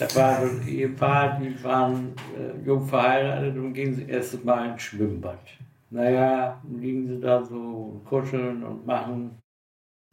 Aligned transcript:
Da 0.00 0.06
war 0.14 0.46
so 0.46 0.56
ein 0.56 0.66
Ehepaar, 0.66 1.38
die 1.38 1.62
waren 1.62 2.14
äh, 2.34 2.64
jung 2.64 2.86
verheiratet 2.86 3.54
und 3.58 3.74
gingen 3.74 3.94
sie 3.94 4.08
erstes 4.08 4.42
Mal 4.42 4.70
ins 4.70 4.80
Schwimmbad. 4.80 5.38
Naja, 5.90 6.58
liegen 6.70 7.06
sie 7.06 7.20
da 7.20 7.44
so 7.44 8.00
kuscheln 8.06 8.64
und 8.64 8.86
machen. 8.86 9.38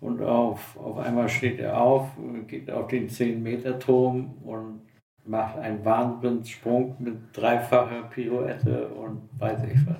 Und 0.01 0.21
auf, 0.21 0.75
auf 0.75 0.97
einmal 0.97 1.29
steht 1.29 1.59
er 1.59 1.79
auf, 1.79 2.09
geht 2.47 2.69
auf 2.69 2.87
den 2.87 3.07
10-Meter-Turm 3.07 4.39
und 4.43 4.81
macht 5.23 5.57
einen 5.57 5.83
Wahnsinnssprung 5.85 6.97
mit 6.99 7.15
dreifacher 7.31 8.03
Pirouette 8.09 8.89
und 8.89 9.29
weiß 9.39 9.63
ich 9.71 9.87
was. 9.87 9.95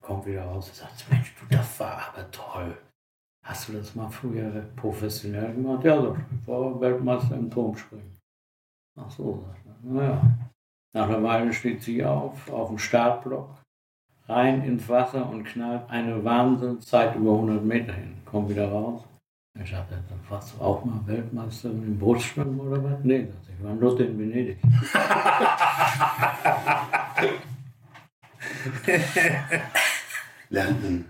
Kommt 0.00 0.24
wieder 0.24 0.44
raus 0.44 0.68
und 0.68 0.76
sagt, 0.76 1.10
Mensch, 1.10 1.34
du, 1.34 1.56
das 1.56 1.80
war 1.80 2.14
aber 2.14 2.30
toll. 2.30 2.76
Hast 3.44 3.68
du 3.68 3.72
das 3.72 3.92
mal 3.96 4.08
früher 4.08 4.66
professionell 4.76 5.52
gemacht? 5.52 5.84
Ja, 5.84 6.00
so, 6.00 6.16
ich 6.16 6.46
war 6.46 6.80
Weltmeister 6.80 7.34
im 7.34 7.50
Turmspringen. 7.50 8.21
Ach 8.96 9.10
so. 9.10 9.44
Naja. 9.82 10.22
Nach 10.94 11.08
einer 11.08 11.22
Weile 11.22 11.52
steht 11.52 11.82
sie 11.82 12.04
auf, 12.04 12.50
auf 12.50 12.68
dem 12.68 12.78
Startblock, 12.78 13.48
rein 14.28 14.62
ins 14.62 14.88
Wasser 14.88 15.28
und 15.28 15.44
knallt 15.44 15.88
eine 15.88 16.22
Wahnsinnszeit 16.22 17.16
über 17.16 17.32
100 17.32 17.64
Meter 17.64 17.94
hin. 17.94 18.18
Kommt 18.26 18.50
wieder 18.50 18.70
raus. 18.70 19.02
Ich 19.60 19.70
sagte, 19.70 20.02
dann 20.08 20.20
warst 20.28 20.54
du 20.54 20.62
auch 20.62 20.84
mal 20.84 21.00
Weltmeister 21.06 21.70
im 21.70 21.98
Brustschwimmen 21.98 22.60
oder 22.60 22.84
was? 22.84 22.98
Nee, 23.02 23.28
ich 23.48 23.64
war 23.64 23.74
nur 23.74 23.98
in 24.00 24.18
Venedig. 24.18 24.58
Lernt 30.48 30.84
ein 30.84 31.04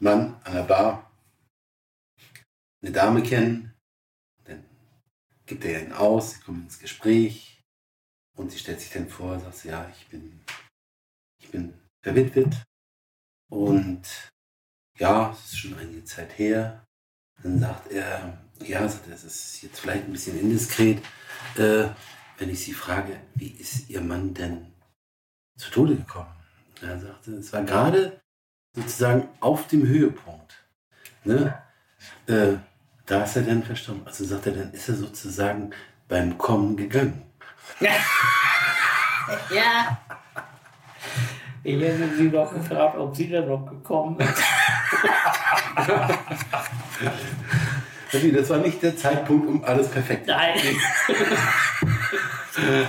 Mann 0.00 0.36
an 0.44 0.54
der 0.54 0.62
Bar 0.62 1.08
eine 2.82 2.92
Dame 2.92 3.22
kennen, 3.22 3.74
gibt 5.48 5.64
er 5.64 5.82
ihn 5.82 5.92
aus, 5.92 6.32
sie 6.32 6.40
kommen 6.40 6.64
ins 6.64 6.78
Gespräch 6.78 7.60
und 8.36 8.52
sie 8.52 8.58
stellt 8.58 8.80
sich 8.80 8.90
dann 8.90 9.08
vor, 9.08 9.40
sagt 9.40 9.64
ja, 9.64 9.90
ich 9.96 10.06
bin, 10.08 10.44
ich 11.42 11.50
bin 11.50 11.74
verwitwet 12.02 12.62
und 13.50 14.02
ja, 14.98 15.32
es 15.32 15.52
ist 15.52 15.58
schon 15.58 15.78
einige 15.78 16.04
Zeit 16.04 16.38
her. 16.38 16.84
Dann 17.42 17.60
sagt 17.60 17.90
er, 17.92 18.38
ja, 18.62 18.80
das 18.80 19.24
ist 19.24 19.62
jetzt 19.62 19.80
vielleicht 19.80 20.04
ein 20.04 20.12
bisschen 20.12 20.38
indiskret, 20.38 20.98
äh, 21.56 21.88
wenn 22.36 22.50
ich 22.50 22.64
sie 22.64 22.72
frage, 22.72 23.20
wie 23.34 23.50
ist 23.50 23.88
ihr 23.88 24.00
Mann 24.00 24.34
denn 24.34 24.72
zu 25.56 25.70
Tode 25.70 25.96
gekommen? 25.96 26.34
Er 26.82 27.00
sagte, 27.00 27.32
es 27.32 27.52
war 27.52 27.62
gerade 27.62 28.20
sozusagen 28.74 29.28
auf 29.40 29.66
dem 29.68 29.86
Höhepunkt. 29.86 30.64
Ne? 31.24 31.62
Äh, 32.26 32.56
da 33.08 33.22
ist 33.22 33.36
er 33.36 33.42
dann 33.42 33.62
verstorben. 33.62 34.02
Also 34.06 34.24
sagt 34.24 34.46
er, 34.46 34.52
dann 34.52 34.72
ist 34.72 34.88
er 34.88 34.94
sozusagen 34.94 35.70
beim 36.08 36.38
Kommen 36.38 36.76
gegangen. 36.76 37.22
Ja. 39.50 39.98
Ich 41.62 41.78
hätte 41.82 42.16
sie 42.16 42.30
doch 42.30 42.50
gefragt, 42.50 42.96
ob 42.96 43.14
sie 43.14 43.28
da 43.28 43.42
noch 43.42 43.68
gekommen 43.68 44.18
ist. 44.20 44.42
Das 48.32 48.48
war 48.48 48.56
nicht 48.58 48.82
der 48.82 48.96
Zeitpunkt, 48.96 49.46
um 49.46 49.62
alles 49.64 49.90
perfekt 49.90 50.24
zu 50.24 50.32
Nein. 50.32 50.58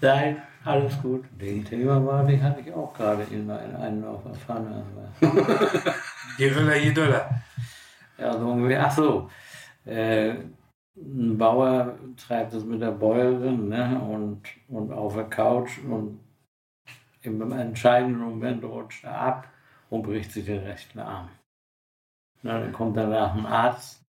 Nein, 0.00 0.42
alles 0.64 1.00
gut. 1.00 1.24
Den 1.40 1.64
Thema 1.64 2.04
war, 2.04 2.24
den 2.24 2.42
hatte 2.42 2.60
ich 2.60 2.74
auch 2.74 2.92
gerade 2.92 3.22
in, 3.30 3.48
in 3.48 3.76
einen 3.76 4.04
auf 4.04 4.24
der 4.24 4.34
Pfanne. 4.34 4.84
Je 6.36 6.50
Röller, 6.50 6.76
je 6.76 6.90
Döller. 6.90 7.30
Ja, 8.18 8.38
so 8.38 8.48
ungefähr. 8.48 8.86
Ach 8.86 8.90
so. 8.90 9.30
Äh, 9.84 10.34
ein 10.96 11.36
Bauer 11.36 11.98
treibt 12.16 12.54
es 12.54 12.64
mit 12.64 12.80
der 12.80 12.92
Bäuerin 12.92 13.68
ne, 13.68 14.00
und, 14.00 14.42
und 14.68 14.92
auf 14.92 15.14
der 15.14 15.24
Couch 15.24 15.78
und 15.84 16.18
im 17.22 17.52
entscheidenden 17.52 18.20
Moment 18.20 18.64
rutscht 18.64 19.04
er 19.04 19.20
ab 19.20 19.48
und 19.90 20.02
bricht 20.02 20.32
sich 20.32 20.46
den 20.46 20.62
rechten 20.62 21.00
Arm. 21.00 21.28
Na, 22.42 22.60
dann 22.60 22.72
kommt 22.72 22.96
danach 22.96 23.34
ein 23.34 23.44
Arzt 23.44 24.02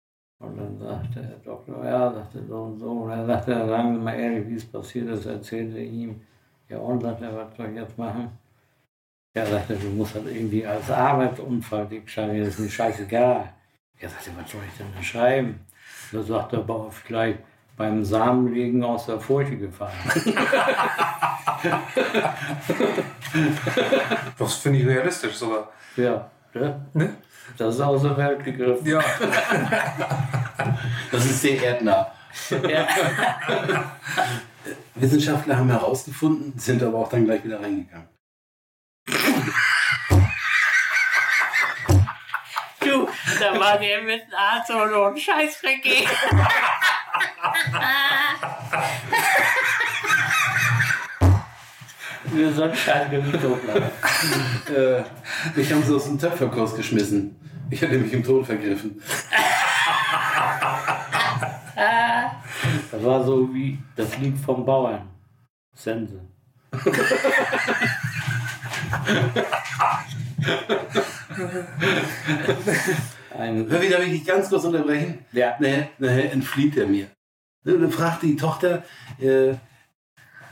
und 0.41 0.59
dann 0.59 0.79
sagt 0.79 1.15
der 1.15 1.37
Doktor, 1.45 1.85
ja, 1.85 2.13
sagt 2.13 2.35
er 2.35 2.45
so 2.45 2.63
und 2.63 2.79
so. 2.79 2.91
Und 2.91 3.11
dann 3.11 3.27
sagt 3.27 3.49
er, 3.49 3.67
sagen 3.67 3.95
Sie 3.95 4.01
mal 4.01 4.15
ehrlich, 4.15 4.49
wie 4.49 4.57
es 4.57 4.71
passiert 4.71 5.09
ist, 5.09 5.27
erzählt 5.27 5.75
er 5.75 5.83
ihm. 5.83 6.21
Ja, 6.69 6.79
und 6.79 7.01
sagt 7.01 7.23
er, 7.23 7.35
was 7.35 7.57
soll 7.57 7.69
ich 7.69 7.77
jetzt 7.77 7.97
machen? 7.97 8.31
Ja, 9.37 9.47
sagt 9.47 9.71
er, 9.71 9.77
du 9.77 9.89
musst 9.89 10.17
das 10.17 10.27
irgendwie 10.27 10.67
als 10.67 10.91
Arbeitsunfall 10.91 11.89
schreiben, 12.07 12.39
das 12.39 12.49
ist 12.49 12.59
mir 12.59 12.69
scheißegal. 12.69 13.53
Er, 13.99 14.09
was 14.09 14.51
soll 14.51 14.63
ich 14.67 14.77
denn 14.79 14.87
da 14.95 15.03
schreiben? 15.03 15.61
Da 16.13 16.23
sagt 16.23 16.53
der 16.53 16.59
Bauer 16.59 16.91
vielleicht 16.91 17.39
beim 17.77 18.05
Samenlegen 18.05 18.85
aus 18.85 19.07
der 19.07 19.21
Furche 19.21 19.57
gefallen. 19.57 19.93
Das 24.39 24.55
finde 24.55 24.79
ich 24.79 24.87
realistisch 24.87 25.35
sogar. 25.35 25.73
ja, 25.97 26.31
ne? 26.53 26.87
Ne? 26.93 27.17
das 27.57 27.75
ist 27.75 27.81
aus 27.81 28.03
der 28.03 28.17
Welt 28.17 28.45
gegriffen. 28.45 28.87
Ja. 28.87 29.03
Das 31.11 31.25
ist 31.25 31.41
sehr 31.41 31.63
erdnah. 31.63 32.13
Ja. 32.51 32.87
Wissenschaftler 34.95 35.57
haben 35.57 35.71
herausgefunden, 35.71 36.59
sind 36.59 36.83
aber 36.83 36.99
auch 36.99 37.09
dann 37.09 37.25
gleich 37.25 37.45
wieder 37.45 37.61
reingegangen. 37.61 38.09
Du, 42.81 43.09
da 43.41 43.59
war 43.59 43.79
der 43.79 44.03
mit 44.03 44.23
dem 44.23 44.35
Arzt 44.35 44.71
und 44.71 44.77
so 44.91 45.05
ein 45.05 45.17
Scheißdreck. 45.17 46.07
Wir 52.33 52.53
sind 52.53 52.77
scheinbar 52.77 53.21
nicht 53.21 53.41
so 53.41 53.57
bleiben. 53.57 53.91
Äh, 54.75 55.03
mich 55.55 55.73
haben 55.73 55.85
sie 55.85 55.95
aus 55.95 56.05
dem 56.05 56.19
Töpferkurs 56.19 56.75
geschmissen. 56.75 57.37
Ich 57.71 57.81
hatte 57.83 57.99
mich 57.99 58.13
im 58.13 58.25
Tod 58.25 58.47
vergriffen. 58.47 59.01
Das 62.91 63.05
war 63.05 63.25
so 63.25 63.55
wie 63.55 63.79
das 63.97 64.17
Lied 64.19 64.39
vom 64.39 64.65
Bauern. 64.65 65.09
Sense. 65.75 66.21
Ein, 73.37 73.69
Hör 73.69 73.83
wieder, 73.83 73.99
will 73.99 74.07
ich 74.07 74.21
dich 74.21 74.27
ganz 74.27 74.49
kurz 74.49 74.65
unterbrechen? 74.65 75.25
ja, 75.33 75.57
Nachher, 75.59 75.89
nachher 75.99 76.33
entflieht 76.33 76.77
er 76.77 76.87
mir. 76.87 77.09
Ne, 77.65 77.79
Dann 77.79 77.91
fragt 77.91 78.23
die 78.23 78.37
Tochter, 78.37 78.85
äh, 79.21 79.55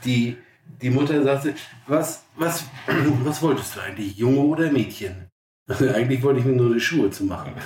die, 0.03 0.37
die 0.81 0.89
Mutter 0.89 1.23
sagte, 1.23 1.53
was, 1.87 2.25
was, 2.35 2.65
was 2.87 3.41
wolltest 3.41 3.75
du 3.75 3.79
eigentlich, 3.81 4.17
Junge 4.17 4.39
oder 4.39 4.69
Mädchen? 4.71 5.29
eigentlich 5.69 6.21
wollte 6.23 6.41
ich 6.41 6.45
mir 6.45 6.51
nur 6.51 6.73
die 6.73 6.81
Schuhe 6.81 7.09
zu 7.09 7.23
machen. 7.23 7.53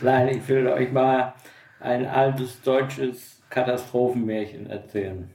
Nein, 0.00 0.28
ich 0.28 0.48
will 0.48 0.66
euch 0.68 0.90
mal 0.90 1.34
ein 1.80 2.06
altes 2.06 2.62
deutsches 2.62 3.42
Katastrophenmärchen 3.50 4.70
erzählen. 4.70 5.30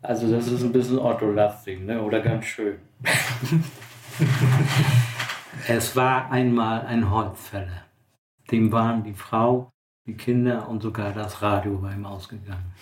Also 0.00 0.34
das 0.34 0.48
ist 0.48 0.62
ein 0.62 0.72
bisschen 0.72 0.98
Otto-lastig, 0.98 1.80
ne? 1.80 2.00
oder 2.00 2.20
ganz 2.20 2.46
schön. 2.46 2.78
es 5.68 5.96
war 5.96 6.30
einmal 6.30 6.86
ein 6.86 7.10
Holzfäller. 7.10 7.84
Dem 8.50 8.72
waren 8.72 9.04
die 9.04 9.14
Frau, 9.14 9.70
die 10.06 10.14
Kinder 10.14 10.68
und 10.68 10.82
sogar 10.82 11.12
das 11.12 11.42
Radio 11.42 11.78
bei 11.78 11.92
ihm 11.92 12.06
ausgegangen. 12.06 12.72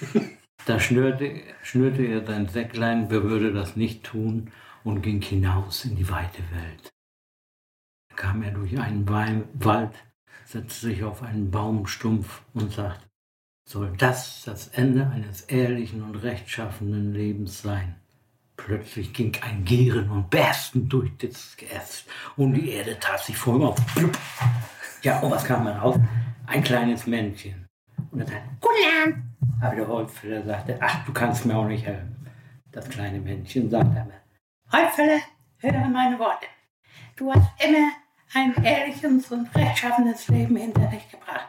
Da 0.66 0.78
schnürte, 0.78 1.40
schnürte 1.62 2.02
er 2.02 2.24
sein 2.26 2.46
Säcklein, 2.46 3.10
wer 3.10 3.22
würde 3.22 3.50
das 3.50 3.76
nicht 3.76 4.04
tun, 4.04 4.52
und 4.84 5.00
ging 5.00 5.22
hinaus 5.22 5.86
in 5.86 5.96
die 5.96 6.08
weite 6.10 6.42
Welt. 6.52 6.90
Da 8.10 8.16
kam 8.16 8.42
er 8.42 8.50
durch 8.50 8.78
einen 8.78 9.08
Wald, 9.08 9.94
setzte 10.44 10.88
sich 10.88 11.02
auf 11.02 11.22
einen 11.22 11.50
Baumstumpf 11.50 12.42
und 12.52 12.72
sagte, 12.72 13.06
soll 13.66 13.96
das 13.96 14.44
das 14.44 14.68
Ende 14.68 15.06
eines 15.08 15.42
ehrlichen 15.42 16.02
und 16.02 16.16
rechtschaffenen 16.16 17.14
Lebens 17.14 17.62
sein? 17.62 17.99
Plötzlich 18.66 19.12
ging 19.12 19.36
ein 19.42 19.64
Gieren 19.64 20.10
und 20.10 20.28
Bersten 20.28 20.88
durch 20.88 21.10
das 21.18 21.56
Geäst 21.56 22.06
und 22.36 22.54
die 22.54 22.70
Erde 22.70 22.98
tat 22.98 23.20
sich 23.20 23.36
vor 23.36 23.56
ihm 23.56 23.62
auf. 23.62 23.76
Ja, 25.02 25.18
und 25.20 25.30
was 25.30 25.44
kam 25.44 25.66
heraus? 25.66 25.96
Ein 26.46 26.62
kleines 26.62 27.06
Männchen. 27.06 27.66
Und 28.10 28.20
dann 28.20 28.28
sagte 28.28 28.68
Abend. 29.02 29.16
Aber 29.62 29.74
der 29.74 29.88
Holzfäller 29.88 30.44
sagte, 30.44 30.78
ach, 30.80 31.04
du 31.04 31.12
kannst 31.12 31.46
mir 31.46 31.56
auch 31.56 31.66
nicht 31.66 31.86
helfen. 31.86 32.16
Das 32.70 32.88
kleine 32.88 33.20
Männchen 33.20 33.70
sagte 33.70 34.00
aber, 34.00 34.78
Holzfäller, 34.78 35.20
hör 35.58 35.88
meine 35.88 36.18
Worte. 36.18 36.46
Du 37.16 37.32
hast 37.32 37.48
immer 37.64 37.90
ein 38.34 38.62
ehrliches 38.62 39.30
und 39.30 39.54
rechtschaffenes 39.54 40.28
Leben 40.28 40.56
hinter 40.56 40.86
dich 40.86 41.10
gebracht. 41.10 41.48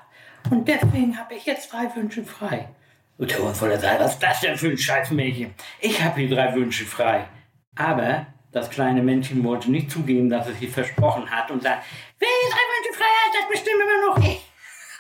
Und 0.49 0.67
deswegen 0.67 1.17
habe 1.17 1.35
ich 1.35 1.45
jetzt 1.45 1.71
drei 1.71 1.93
Wünsche 1.95 2.23
frei. 2.23 2.69
Und 3.17 3.29
der 3.29 3.39
Holzfäller 3.39 3.79
sagte, 3.79 4.03
was 4.03 4.13
ist 4.13 4.23
das 4.23 4.39
denn 4.41 4.57
für 4.57 4.69
ein 4.69 4.77
Scheißmädchen? 4.77 5.53
Ich 5.79 6.01
habe 6.03 6.19
die 6.21 6.29
drei 6.29 6.53
Wünsche 6.55 6.85
frei. 6.85 7.27
Aber 7.75 8.27
das 8.51 8.69
kleine 8.69 9.01
Männchen 9.01 9.43
wollte 9.43 9.71
nicht 9.71 9.91
zugeben, 9.91 10.29
dass 10.29 10.47
es 10.47 10.59
sie 10.59 10.67
versprochen 10.67 11.29
hat 11.29 11.51
und 11.51 11.63
sagt, 11.63 11.83
wer 12.19 12.27
die 12.27 12.51
drei 12.51 12.57
Wünsche 12.57 12.97
frei 12.97 13.05
hat, 13.05 13.33
das 13.39 13.49
bestimmt 13.49 13.81
immer 13.81 14.07
noch 14.07 14.17
ich. 14.27 14.51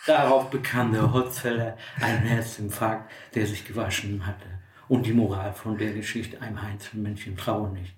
Darauf 0.05 0.49
bekam 0.49 0.91
der 0.93 1.11
Holzfäller 1.11 1.77
einen 2.01 2.23
Herzinfarkt, 2.23 3.11
der 3.35 3.45
sich 3.45 3.65
gewaschen 3.65 4.25
hatte. 4.25 4.47
Und 4.87 5.05
die 5.05 5.13
Moral 5.13 5.53
von 5.53 5.77
der 5.77 5.93
Geschichte, 5.93 6.41
einem 6.41 6.61
Heinzelmännchen 6.61 7.37
trauen 7.37 7.73
nicht. 7.73 7.95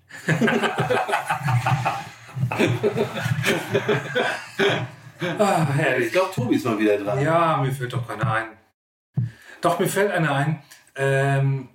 Ah, 5.39 5.65
herrlich. 5.75 6.07
Ich 6.07 6.11
glaube, 6.11 6.33
Tobi 6.33 6.55
ist 6.55 6.65
mal 6.65 6.77
wieder 6.77 6.97
dran. 6.97 7.21
Ja, 7.21 7.57
mir 7.57 7.71
fällt 7.71 7.93
doch 7.93 8.07
keiner 8.07 8.31
ein. 8.33 8.47
Doch, 9.63 9.79
mir 9.79 9.87
fällt 9.87 10.11
einer 10.11 10.35
ein. 10.35 10.61
Ähm, 10.97 11.69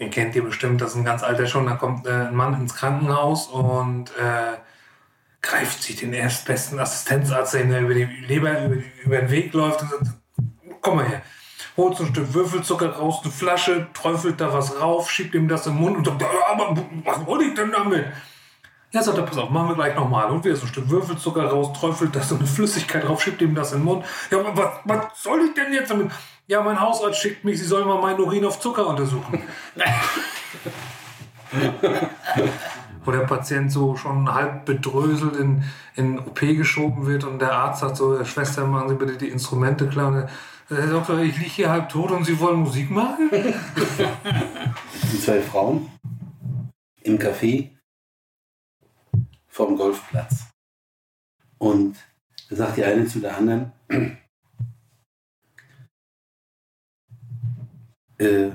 den 0.00 0.10
kennt 0.10 0.34
ihr 0.34 0.42
bestimmt, 0.42 0.80
das 0.80 0.90
ist 0.90 0.96
ein 0.96 1.04
ganz 1.04 1.22
alter 1.22 1.46
schon. 1.46 1.66
Da 1.66 1.76
kommt 1.76 2.06
äh, 2.06 2.10
ein 2.10 2.34
Mann 2.34 2.60
ins 2.60 2.74
Krankenhaus 2.74 3.46
und 3.46 4.10
äh, 4.16 4.58
greift 5.40 5.80
sich 5.80 5.96
den 5.96 6.12
erstbesten 6.12 6.80
Assistenzarzt, 6.80 7.54
der 7.54 7.80
über, 7.80 7.94
die 7.94 8.04
Leber, 8.04 8.64
über, 8.64 8.82
über 9.04 9.18
den 9.18 9.30
Weg 9.30 9.52
läuft 9.54 9.82
und 9.82 9.90
sagt, 9.90 10.06
komm 10.80 10.96
mal 10.96 11.08
her. 11.08 11.22
Holt 11.76 11.96
so 11.96 12.02
ein 12.02 12.10
Stück 12.10 12.34
Würfelzucker 12.34 12.96
raus, 12.96 13.20
eine 13.22 13.32
Flasche, 13.32 13.86
träufelt 13.94 14.40
da 14.40 14.52
was 14.52 14.80
rauf, 14.80 15.08
schiebt 15.08 15.36
ihm 15.36 15.46
das 15.46 15.68
im 15.68 15.76
Mund 15.76 15.96
und 15.96 16.04
sagt, 16.04 16.20
"Ja, 16.20 16.28
aber 16.50 16.76
was 17.04 17.24
wollte 17.24 17.44
ich 17.44 17.54
denn 17.54 17.70
damit? 17.70 18.06
Ja, 18.92 19.02
sagt 19.02 19.16
er, 19.16 19.24
pass 19.24 19.38
auf, 19.38 19.48
machen 19.48 19.68
wir 19.68 19.74
gleich 19.74 19.96
nochmal. 19.96 20.30
Und 20.30 20.44
wieder 20.44 20.54
so 20.54 20.66
ein 20.66 20.68
Stück 20.68 20.90
Würfelzucker 20.90 21.44
raus, 21.44 21.72
träufelt 21.72 22.14
da 22.14 22.20
so 22.20 22.34
eine 22.34 22.46
Flüssigkeit 22.46 23.04
drauf, 23.04 23.22
schiebt 23.22 23.40
ihm 23.40 23.54
das 23.54 23.72
in 23.72 23.78
den 23.78 23.86
Mund. 23.86 24.04
Ja, 24.30 24.40
aber 24.40 24.54
was, 24.54 24.70
was 24.84 25.22
soll 25.22 25.40
ich 25.46 25.54
denn 25.54 25.72
jetzt 25.72 25.90
damit? 25.90 26.12
Ja, 26.46 26.62
mein 26.62 26.78
Hausarzt 26.78 27.18
schickt 27.18 27.42
mich, 27.44 27.58
sie 27.58 27.64
sollen 27.64 27.88
mal 27.88 28.02
meinen 28.02 28.20
Urin 28.20 28.44
auf 28.44 28.60
Zucker 28.60 28.86
untersuchen. 28.86 29.42
Wo 33.04 33.10
der 33.10 33.20
Patient 33.20 33.72
so 33.72 33.96
schon 33.96 34.32
halb 34.32 34.66
bedröselt 34.66 35.36
in, 35.36 35.64
in 35.96 36.18
OP 36.18 36.40
geschoben 36.40 37.06
wird 37.06 37.24
und 37.24 37.38
der 37.38 37.52
Arzt 37.52 37.80
sagt 37.80 37.96
so, 37.96 38.22
Schwester, 38.24 38.66
machen 38.66 38.90
Sie 38.90 38.96
bitte 38.96 39.16
die 39.16 39.28
Instrumente 39.28 39.88
klar. 39.88 40.08
Und 40.08 40.28
der 40.70 40.86
Doktor, 40.86 41.18
ich 41.20 41.38
liege 41.38 41.50
hier 41.50 41.70
halb 41.70 41.88
tot 41.88 42.10
und 42.10 42.24
Sie 42.24 42.38
wollen 42.38 42.60
Musik 42.60 42.90
machen? 42.90 43.30
Die 45.12 45.20
zwei 45.20 45.40
Frauen 45.40 45.90
im 47.02 47.18
Café 47.18 47.70
vom 49.52 49.76
Golfplatz. 49.76 50.46
Und 51.58 51.96
da 52.48 52.56
sagt 52.56 52.78
die 52.78 52.84
eine 52.84 53.06
zu 53.06 53.20
der 53.20 53.36
anderen, 53.36 53.72
äh, 58.18 58.50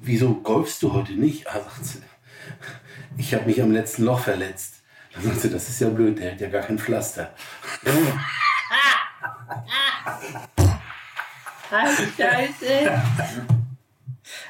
wieso 0.00 0.34
golfst 0.34 0.82
du 0.82 0.92
heute 0.92 1.12
nicht? 1.12 1.48
Ah, 1.48 1.60
sagt 1.60 1.84
sie, 1.84 2.02
ich 3.16 3.32
habe 3.34 3.46
mich 3.46 3.62
am 3.62 3.72
letzten 3.72 4.04
Loch 4.04 4.20
verletzt. 4.20 4.82
Dann 5.14 5.22
sagt 5.22 5.40
sie, 5.40 5.50
das 5.50 5.68
ist 5.68 5.80
ja 5.80 5.88
blöd, 5.90 6.18
der 6.18 6.32
hat 6.32 6.40
ja 6.40 6.48
gar 6.48 6.62
kein 6.62 6.78
Pflaster. 6.78 7.34
Scheiße. 12.16 13.02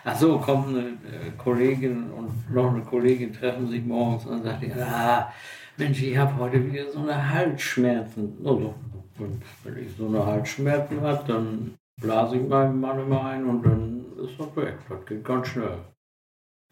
Ach 0.04 0.16
so, 0.16 0.37
kommt 0.38 0.69
eine 0.69 0.81
äh, 0.81 1.31
Kollegin 1.38 2.10
und 2.10 2.52
noch 2.52 2.72
eine 2.72 2.82
Kollegin 2.82 3.32
treffen 3.32 3.69
sich 3.69 3.84
morgens 3.84 4.26
und 4.26 4.43
sagt, 4.43 4.64
ah, 4.76 5.32
Mensch, 5.76 6.02
ich 6.02 6.16
habe 6.16 6.37
heute 6.38 6.72
wieder 6.72 6.90
so 6.90 6.99
eine 7.00 7.31
Halsschmerzen. 7.31 8.37
Also, 8.44 8.75
und 9.19 9.40
wenn 9.62 9.78
ich 9.78 9.96
so 9.96 10.08
eine 10.08 10.26
Halsschmerzen 10.26 11.00
habe, 11.00 11.22
dann 11.28 11.75
blase 12.00 12.37
ich 12.37 12.49
meinem 12.49 12.81
Mann 12.81 12.99
immer 12.99 13.26
ein 13.26 13.46
und 13.46 13.64
dann 13.64 14.04
ist 14.25 14.40
das 14.40 14.56
weg. 14.56 14.75
Das 14.88 15.06
geht 15.06 15.25
ganz 15.25 15.46
schnell. 15.46 15.78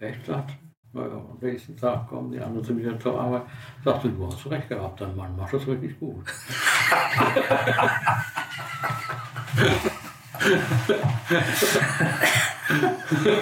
Echt 0.01 0.27
sagt, 0.27 0.51
naja, 0.93 1.15
am 1.15 1.39
nächsten 1.41 1.77
Tag 1.77 2.09
kommen 2.09 2.33
die 2.33 2.41
anderen 2.41 2.79
wieder 2.79 2.99
zur 2.99 3.21
Arbeit. 3.21 3.43
Sagte, 3.85 4.09
du 4.09 4.27
hast 4.27 4.45
recht 4.51 4.69
gehabt, 4.69 5.01
dein 5.01 5.15
Mann 5.15 5.37
macht 5.37 5.55
das 5.55 5.69
richtig 5.69 6.01
gut. 6.01 6.25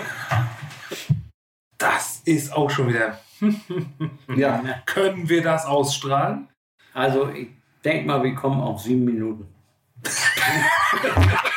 Das 1.78 2.22
ist 2.24 2.52
auch 2.52 2.68
schon 2.70 2.88
wieder. 2.88 3.18
Ja, 4.36 4.60
Können 4.84 5.28
wir 5.28 5.42
das 5.42 5.64
ausstrahlen? 5.64 6.48
Also, 6.92 7.30
ich 7.30 7.48
denke 7.84 8.06
mal, 8.06 8.22
wir 8.24 8.34
kommen 8.34 8.60
auf 8.60 8.80
sieben 8.82 9.04
Minuten. 9.04 9.46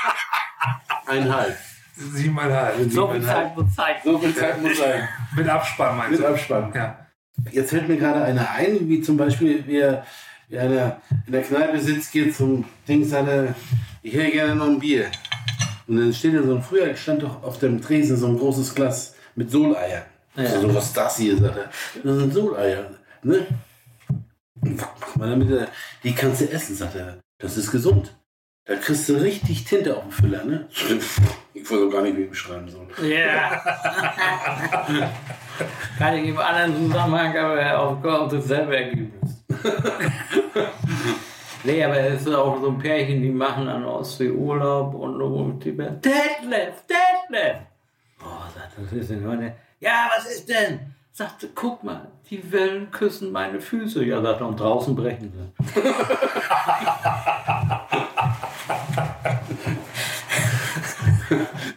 eineinhalb. 1.08 1.58
Siebeneinhalb. 1.96 2.92
So 2.92 3.08
viel 3.12 3.22
Zeit 3.22 3.56
muss 3.58 3.76
Zeit. 3.76 3.96
So 4.04 4.18
viel 4.18 4.36
Zeit 4.36 4.62
muss 4.62 4.78
sein. 4.78 5.08
Mit 5.36 5.50
Abspann 5.50 5.98
meinst 5.98 6.12
Mit 6.12 6.22
du? 6.22 6.28
Abspann. 6.28 6.72
Ja. 6.74 7.08
Jetzt 7.52 7.72
fällt 7.72 7.88
mir 7.88 7.98
gerade 7.98 8.24
einer 8.24 8.50
ein, 8.52 8.88
wie 8.88 9.02
zum 9.02 9.18
Beispiel, 9.18 9.66
wir, 9.68 10.04
in 10.50 10.60
der 10.60 11.42
Kneipe 11.42 11.80
sitzt, 11.80 12.12
geht 12.12 12.36
zum 12.36 12.66
Ding, 12.88 13.06
sagt 13.06 13.28
er, 13.28 13.56
ich 14.04 14.14
hätte 14.14 14.32
gerne 14.32 14.56
noch 14.56 14.68
ein 14.68 14.80
Bier. 14.80 15.10
Und 15.92 15.98
dann 15.98 16.14
steht 16.14 16.34
da 16.34 16.42
so 16.42 16.56
ein, 16.56 16.64
früher 16.64 16.96
stand 16.96 17.22
doch 17.22 17.44
auf 17.44 17.60
dem 17.60 17.82
Tresen 17.82 18.16
so 18.16 18.26
ein 18.26 18.38
großes 18.38 18.74
Glas 18.74 19.14
mit 19.36 19.52
Soleiern. 19.52 20.04
Ja. 20.38 20.62
So, 20.62 20.74
was 20.74 20.86
ist 20.86 20.96
das 20.96 21.18
hier, 21.18 21.36
sagt 21.38 21.58
er. 21.58 21.70
Das 22.02 22.18
sind 22.18 22.34
Soleier, 22.34 22.92
ne? 23.24 23.46
Was 24.62 24.88
macht 25.02 25.18
man 25.18 25.32
damit? 25.32 25.68
Die 26.02 26.16
kannst 26.16 26.40
du 26.40 26.50
essen, 26.50 26.78
sagt 26.78 26.96
er. 26.96 27.18
Das 27.40 27.58
ist 27.58 27.70
gesund. 27.70 28.16
Da 28.64 28.76
kriegst 28.76 29.10
du 29.10 29.16
richtig 29.16 29.66
Tinte 29.66 29.98
auf 29.98 30.04
den 30.04 30.12
Füller, 30.14 30.46
ne? 30.46 30.70
Ich 31.54 31.70
weiß 31.70 31.80
auch 31.82 31.92
gar 31.92 32.04
nicht, 32.04 32.16
wie 32.16 32.22
ich 32.22 32.30
beschreiben 32.30 32.70
soll. 32.70 32.88
Ja. 33.06 33.62
Kann 35.98 36.16
ich 36.16 36.30
im 36.30 36.38
anderen 36.38 36.88
Zusammenhang, 36.88 37.38
aber 37.38 37.80
auf, 37.80 38.06
auf 38.06 38.32
dasselbe 38.32 38.78
Ergebnis. 38.78 39.44
nee, 41.64 41.84
aber 41.84 42.00
es 42.00 42.22
ist 42.22 42.34
auch 42.34 42.60
so 42.60 42.70
ein 42.70 42.78
Pärchen, 42.78 43.22
die 43.22 43.30
machen 43.30 43.68
an 43.68 43.86
Ostsee 43.86 44.30
Urlaub 44.30 44.94
und 44.94 45.22
und 45.22 45.64
die 45.64 45.72
Detlef, 45.72 46.84
Detlef! 46.88 47.58
Boah, 48.20 48.50
sagt, 48.56 48.74
was 48.78 48.94
ist 48.94 49.10
denn 49.10 49.28
heute? 49.28 49.54
Ja, 49.80 50.10
was 50.16 50.32
ist 50.32 50.48
denn? 50.48 50.80
Sagte, 51.12 51.50
guck 51.54 51.84
mal, 51.84 52.08
die 52.30 52.52
Wellen 52.52 52.92
küssen 52.92 53.32
meine 53.32 53.60
Füße. 53.60 54.06
Ja, 54.06 54.22
sagt 54.22 54.42
er, 54.42 54.48
und 54.48 54.60
draußen 54.60 54.96
brechen 54.96 55.34
sie. 55.34 55.52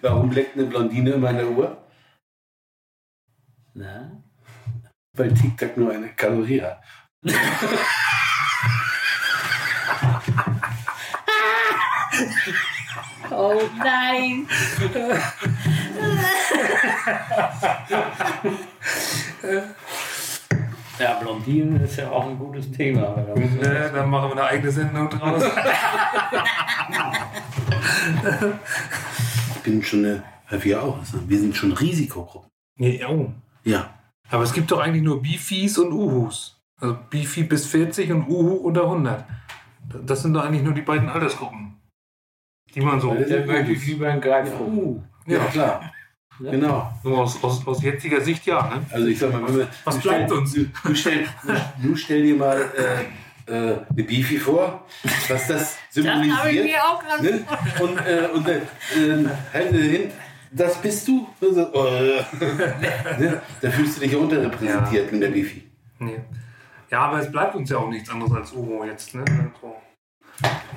Warum 0.02 0.30
bleckt 0.30 0.56
eine 0.56 0.66
Blondine 0.66 1.12
in 1.12 1.22
der 1.22 1.48
Uhr? 1.48 1.76
Na? 3.74 4.22
Weil 5.16 5.34
TikTok 5.34 5.76
nur 5.76 5.92
eine 5.92 6.08
Kalorie 6.10 6.62
hat. 6.62 6.80
Oh 13.30 13.60
nein! 13.78 14.46
ja, 20.98 21.14
Blondinen 21.20 21.80
ist 21.82 21.96
ja 21.96 22.10
auch 22.10 22.28
ein 22.28 22.38
gutes 22.38 22.70
Thema. 22.70 23.16
Ne, 23.34 23.90
dann 23.92 24.10
machen 24.10 24.30
wir 24.30 24.32
eine 24.32 24.44
eigene 24.44 24.70
Sendung 24.70 25.08
draus. 25.10 25.42
Ich 29.54 29.62
bin 29.62 29.82
schon 29.82 30.04
eine, 30.04 30.22
wir 30.62 30.82
auch, 30.82 30.98
wir 31.26 31.40
sind 31.40 31.56
schon 31.56 31.72
Risikogruppen. 31.72 32.50
ja, 32.78 33.08
oh. 33.08 33.32
Ja. 33.64 33.90
Aber 34.30 34.42
es 34.42 34.52
gibt 34.52 34.70
doch 34.70 34.80
eigentlich 34.80 35.02
nur 35.02 35.22
Bifis 35.22 35.78
und 35.78 35.92
Uhus. 35.92 36.60
Also 36.78 36.98
Bifi 37.08 37.44
bis 37.44 37.66
40 37.66 38.12
und 38.12 38.28
Uhu 38.28 38.54
unter 38.56 38.82
100. 38.82 39.24
Das 40.04 40.22
sind 40.22 40.34
doch 40.34 40.44
eigentlich 40.44 40.62
nur 40.62 40.74
die 40.74 40.82
beiden 40.82 41.08
Altersgruppen. 41.08 41.76
Die 42.74 42.80
man 42.80 43.00
so. 43.00 43.14
Dann 43.14 43.46
möchte 43.46 43.72
ich 43.72 43.86
lieber 43.86 44.08
einen 44.08 44.20
Greifvogel. 44.20 44.78
Uh, 44.78 45.00
Ja, 45.26 45.38
Ja, 45.38 45.44
klar. 45.44 45.92
Ja. 46.40 46.50
Genau. 46.50 46.92
nur 47.04 47.18
aus, 47.18 47.42
aus, 47.44 47.64
aus 47.66 47.82
jetziger 47.82 48.20
Sicht 48.20 48.44
ja. 48.46 48.62
Ne? 48.62 48.84
Also 48.90 49.06
ich 49.06 49.18
sag 49.18 49.32
mal, 49.32 49.46
wenn 49.46 49.58
wir, 49.58 49.68
Was 49.84 49.96
du 49.96 50.02
bleibt 50.02 50.28
stell, 50.30 50.38
uns? 50.38 50.52
Du, 50.52 50.64
du, 50.84 50.94
stell, 50.94 51.28
du 51.80 51.94
stell 51.96 52.22
dir 52.24 52.34
mal 52.34 52.60
äh, 52.76 53.52
äh, 53.52 53.76
eine 53.88 54.02
Beefy 54.02 54.38
vor, 54.38 54.84
was 55.28 55.46
das 55.46 55.48
das 55.94 56.06
habe 56.06 56.26
ich 56.26 56.32
symbolisiert. 56.32 56.64
mir 56.64 56.82
auch 56.82 57.02
gerade 57.02 57.22
Ne? 57.22 57.44
Und, 57.80 57.98
äh, 57.98 58.28
und 58.34 58.48
äh, 58.48 58.56
äh, 58.56 59.28
Hände 59.52 59.78
hin, 59.78 60.10
das 60.50 60.76
bist 60.80 61.06
du. 61.06 61.28
So, 61.40 61.70
oh, 61.72 61.84
ne? 63.18 63.40
Da 63.60 63.70
fühlst 63.70 63.96
du 63.96 64.00
dich 64.00 64.12
ja 64.12 64.18
unterrepräsentiert 64.18 65.12
mit 65.12 65.22
der 65.22 65.28
Beefy. 65.28 65.70
Nee. 66.00 66.20
Ja, 66.90 67.00
aber 67.02 67.20
es 67.20 67.30
bleibt 67.30 67.54
uns 67.54 67.70
ja 67.70 67.78
auch 67.78 67.88
nichts 67.88 68.08
anderes 68.10 68.32
als 68.32 68.52
Uhu 68.52 68.84
jetzt. 68.84 69.14
Ne? 69.14 69.24
Also, 69.28 69.76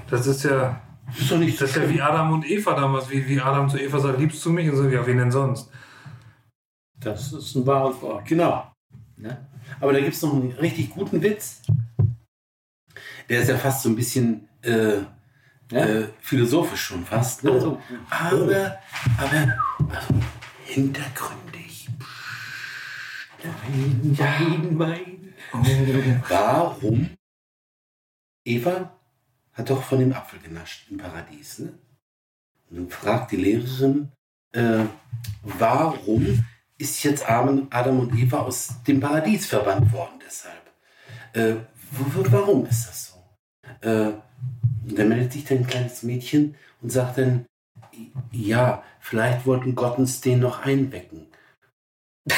das 0.09 0.27
ist 0.27 0.43
ja. 0.43 0.81
Das 1.07 1.19
ist 1.19 1.31
doch 1.31 1.37
nicht 1.37 1.59
Das 1.59 1.69
ist 1.69 1.75
ja 1.77 1.89
wie 1.89 2.01
Adam 2.01 2.33
und 2.33 2.49
Eva 2.49 2.73
damals, 2.73 3.09
wie, 3.09 3.27
wie 3.27 3.39
Adam 3.39 3.69
zu 3.69 3.77
Eva 3.79 3.99
sagt, 3.99 4.19
liebst 4.19 4.43
du 4.45 4.51
mich? 4.51 4.69
Und 4.69 4.75
so, 4.77 4.87
ja, 4.89 5.05
wen 5.07 5.17
denn 5.17 5.31
sonst? 5.31 5.71
Das 6.99 7.31
ist 7.31 7.55
ein 7.55 7.65
wahres 7.65 8.01
Wort. 8.01 8.25
Genau. 8.25 8.71
Ne? 9.15 9.47
Aber 9.79 9.93
da 9.93 9.99
gibt 9.99 10.13
es 10.13 10.21
noch 10.21 10.33
einen 10.33 10.51
richtig 10.53 10.89
guten 10.91 11.21
Witz. 11.21 11.61
Der 13.29 13.41
ist 13.41 13.49
ja 13.49 13.57
fast 13.57 13.83
so 13.83 13.89
ein 13.89 13.95
bisschen 13.95 14.47
äh, 14.63 14.97
Ja? 15.71 15.85
äh, 15.85 16.07
philosophisch 16.21 16.81
schon 16.81 17.05
fast. 17.05 17.43
Ne? 17.43 17.51
Also, 17.51 17.81
Aber, 18.09 18.77
aber 19.17 19.53
also, 19.93 20.13
hintergründig. 20.65 21.87
nein, 24.17 24.75
nein. 24.77 25.33
Warum? 26.27 27.09
Eva 28.45 28.96
hat 29.57 29.69
doch 29.69 29.83
von 29.83 29.99
dem 29.99 30.13
Apfel 30.13 30.39
genascht 30.39 30.87
im 30.89 30.97
Paradies. 30.97 31.59
Ne? 31.59 31.73
Und 32.69 32.77
dann 32.77 32.89
fragt 32.89 33.31
die 33.31 33.37
Lehrerin, 33.37 34.11
äh, 34.53 34.85
warum 35.41 36.45
ist 36.77 37.03
jetzt 37.03 37.27
Adam 37.27 37.99
und 37.99 38.15
Eva 38.15 38.41
aus 38.41 38.75
dem 38.85 38.99
Paradies 38.99 39.47
verbannt 39.47 39.91
worden 39.91 40.21
deshalb? 40.23 40.71
Äh, 41.33 41.55
warum 41.91 42.67
ist 42.67 42.87
das 42.87 43.07
so? 43.07 43.15
Äh, 43.81 44.13
und 44.87 44.97
dann 44.97 45.09
meldet 45.09 45.33
sich 45.33 45.43
dann 45.45 45.57
ein 45.59 45.67
kleines 45.67 46.03
Mädchen 46.03 46.55
und 46.81 46.91
sagt 46.91 47.17
dann, 47.17 47.45
ja, 48.31 48.83
vielleicht 48.99 49.45
wollten 49.47 49.73
Gott 49.73 49.97
uns 49.97 50.21
den 50.21 50.39
noch 50.39 50.59
einwecken. 50.61 51.25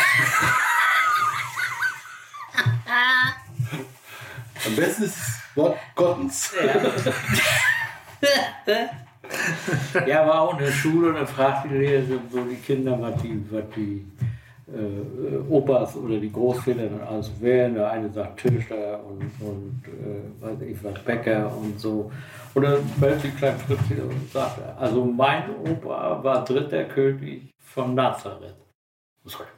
Am 4.65 4.75
besten 4.75 5.03
ist 5.03 5.17
das 5.17 5.38
Wort 5.55 5.77
Gottens. 5.95 6.53
Ja, 10.07 10.27
war 10.27 10.41
auch 10.41 10.53
in 10.53 10.65
der 10.65 10.71
Schule 10.71 11.09
und 11.09 11.15
dann 11.15 11.27
fragt 11.27 11.65
die 11.65 11.75
Lehrerin 11.75 12.21
so 12.31 12.43
die 12.43 12.55
Kinder, 12.55 12.99
was 12.99 13.21
die, 13.21 13.45
was 13.51 13.63
die 13.75 14.05
äh, 14.67 15.51
Opas 15.51 15.95
oder 15.95 16.17
die 16.17 16.31
Großväter 16.31 16.87
dann 16.87 17.07
alles 17.07 17.31
wählen. 17.39 17.75
Der 17.75 17.91
eine 17.91 18.09
sagt 18.11 18.39
Tischler 18.39 18.99
und, 19.03 19.31
und 19.39 19.83
äh, 19.85 20.43
weiß 20.43 20.61
ich 20.61 20.83
was, 20.83 20.99
Bäcker 20.99 21.51
und 21.55 21.79
so. 21.79 22.11
Und 22.53 22.63
dann 22.63 22.79
meldet 22.99 23.21
sich 23.21 23.37
Klein 23.37 23.57
Fritz 23.59 23.89
wieder 23.89 24.03
und 24.03 24.31
sagt, 24.31 24.59
also 24.79 25.05
mein 25.05 25.43
Opa 25.57 26.23
war 26.23 26.43
dritter 26.43 26.85
König 26.85 27.51
von 27.59 27.95
Nazareth. 27.95 28.55
Und 29.23 29.31
sagt 29.31 29.49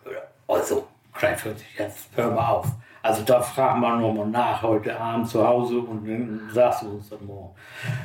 Also, 0.48 0.88
Fritz, 1.22 1.44
jetzt 1.78 2.10
hör 2.16 2.32
mal 2.32 2.48
auf. 2.48 2.66
Also 3.04 3.22
da 3.24 3.42
fragen 3.42 3.80
wir 3.80 3.96
nochmal 3.96 4.25
nach 4.28 4.63
heute 4.63 5.00
Abend 5.00 5.28
zu 5.28 5.48
Hause 5.48 5.78
und 5.80 6.08
dann 6.08 6.50
sagst 6.51 6.82
du 6.82 6.90
uns 6.90 7.10
dann 7.10 7.24
morgen. 7.25 7.51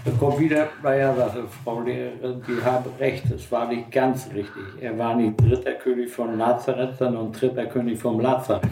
Dann 0.05 0.19
kommt 0.19 0.39
wieder, 0.39 0.69
naja, 0.83 1.15
sagte 1.15 1.45
Frau 1.65 1.81
Lehrerin, 1.81 2.43
die 2.47 2.63
haben 2.63 2.91
recht, 2.99 3.25
es 3.31 3.51
war 3.51 3.69
nicht 3.69 3.91
ganz 3.91 4.27
richtig. 4.35 4.65
Er 4.81 4.99
war 4.99 5.15
nicht 5.15 5.41
dritter 5.41 5.73
König 5.73 6.11
von 6.11 6.37
Nazareth, 6.37 6.99
sondern 6.99 7.33
dritter 7.33 7.65
König 7.67 7.99
vom 7.99 8.21
Lazareth. 8.21 8.69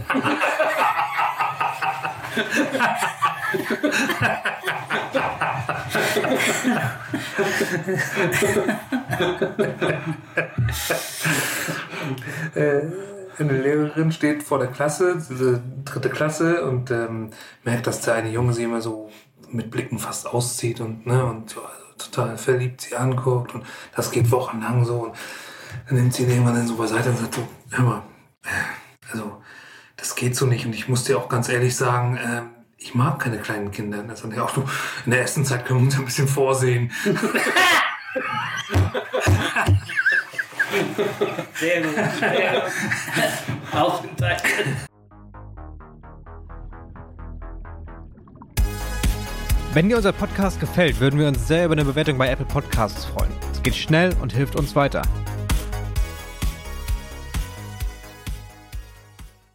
äh, 12.55 13.14
eine 13.39 13.61
Lehrerin 13.61 14.13
steht 14.13 14.43
vor 14.43 14.59
der 14.59 14.69
Klasse, 14.69 15.17
diese 15.29 15.63
dritte 15.85 16.11
Klasse, 16.11 16.65
und 16.65 16.91
ähm, 16.91 17.31
merkt, 17.65 17.87
dass 17.87 18.01
der 18.01 18.15
eine 18.15 18.31
Junge 18.31 18.53
sie 18.53 18.65
immer 18.65 18.81
so 18.81 19.11
mit 19.51 19.71
Blicken 19.71 19.99
fast 19.99 20.27
auszieht 20.27 20.81
und, 20.81 21.07
ne, 21.07 21.25
und 21.25 21.51
so, 21.51 21.61
also 21.61 22.11
total 22.11 22.37
verliebt 22.39 22.81
sie 22.81 22.97
anguckt. 22.97 23.55
Und 23.55 23.65
das 23.95 24.11
geht 24.11 24.31
wochenlang 24.31 24.85
so. 24.85 25.05
Und 25.05 25.17
dann 25.89 25.97
nimmt 25.97 26.15
sie 26.15 26.25
ihn 26.25 26.31
irgendwann 26.31 26.55
dann 26.55 26.67
so 26.67 26.77
beiseite 26.77 27.11
und 27.11 27.19
sagt 27.19 27.35
so, 27.35 27.49
hör 27.71 27.85
mal, 27.85 28.03
äh, 28.45 29.13
also 29.13 29.41
das 29.97 30.15
geht 30.15 30.37
so 30.37 30.47
nicht. 30.47 30.67
Und 30.67 30.75
ich 30.75 30.89
muss 30.89 31.05
dir 31.05 31.19
auch 31.19 31.29
ganz 31.29 31.49
ehrlich 31.49 31.77
sagen, 31.77 32.19
ähm, 32.23 32.51
ich 32.77 32.95
mag 32.95 33.19
keine 33.19 33.39
kleinen 33.39 33.71
Kinder. 33.71 34.05
Sagt 34.15 34.35
er 34.35 34.45
auch, 34.45 34.51
du, 34.51 34.65
in 35.05 35.13
der 35.13 35.21
ersten 35.21 35.45
Zeit 35.45 35.65
können 35.65 35.81
wir 35.81 35.87
uns 35.87 35.99
ein 35.99 36.05
bisschen 36.05 36.29
vorsehen. 36.29 36.93
Sehr 41.55 41.83
gut. 41.83 41.95
Sehr 42.21 42.53
gut. 42.53 42.73
Ausgezeichnet. 43.73 44.67
Wenn 49.73 49.89
dir 49.89 49.97
unser 49.97 50.13
Podcast 50.13 50.61
gefällt, 50.61 51.01
würden 51.01 51.19
wir 51.19 51.27
uns 51.27 51.49
sehr 51.49 51.65
über 51.65 51.73
eine 51.73 51.85
Bewertung 51.85 52.17
bei 52.17 52.29
Apple 52.29 52.47
Podcasts 52.47 53.05
freuen. 53.07 53.33
Es 53.53 53.63
geht 53.63 53.75
schnell 53.75 54.15
und 54.21 54.33
hilft 54.33 54.55
uns 54.57 54.77
weiter. 54.77 55.03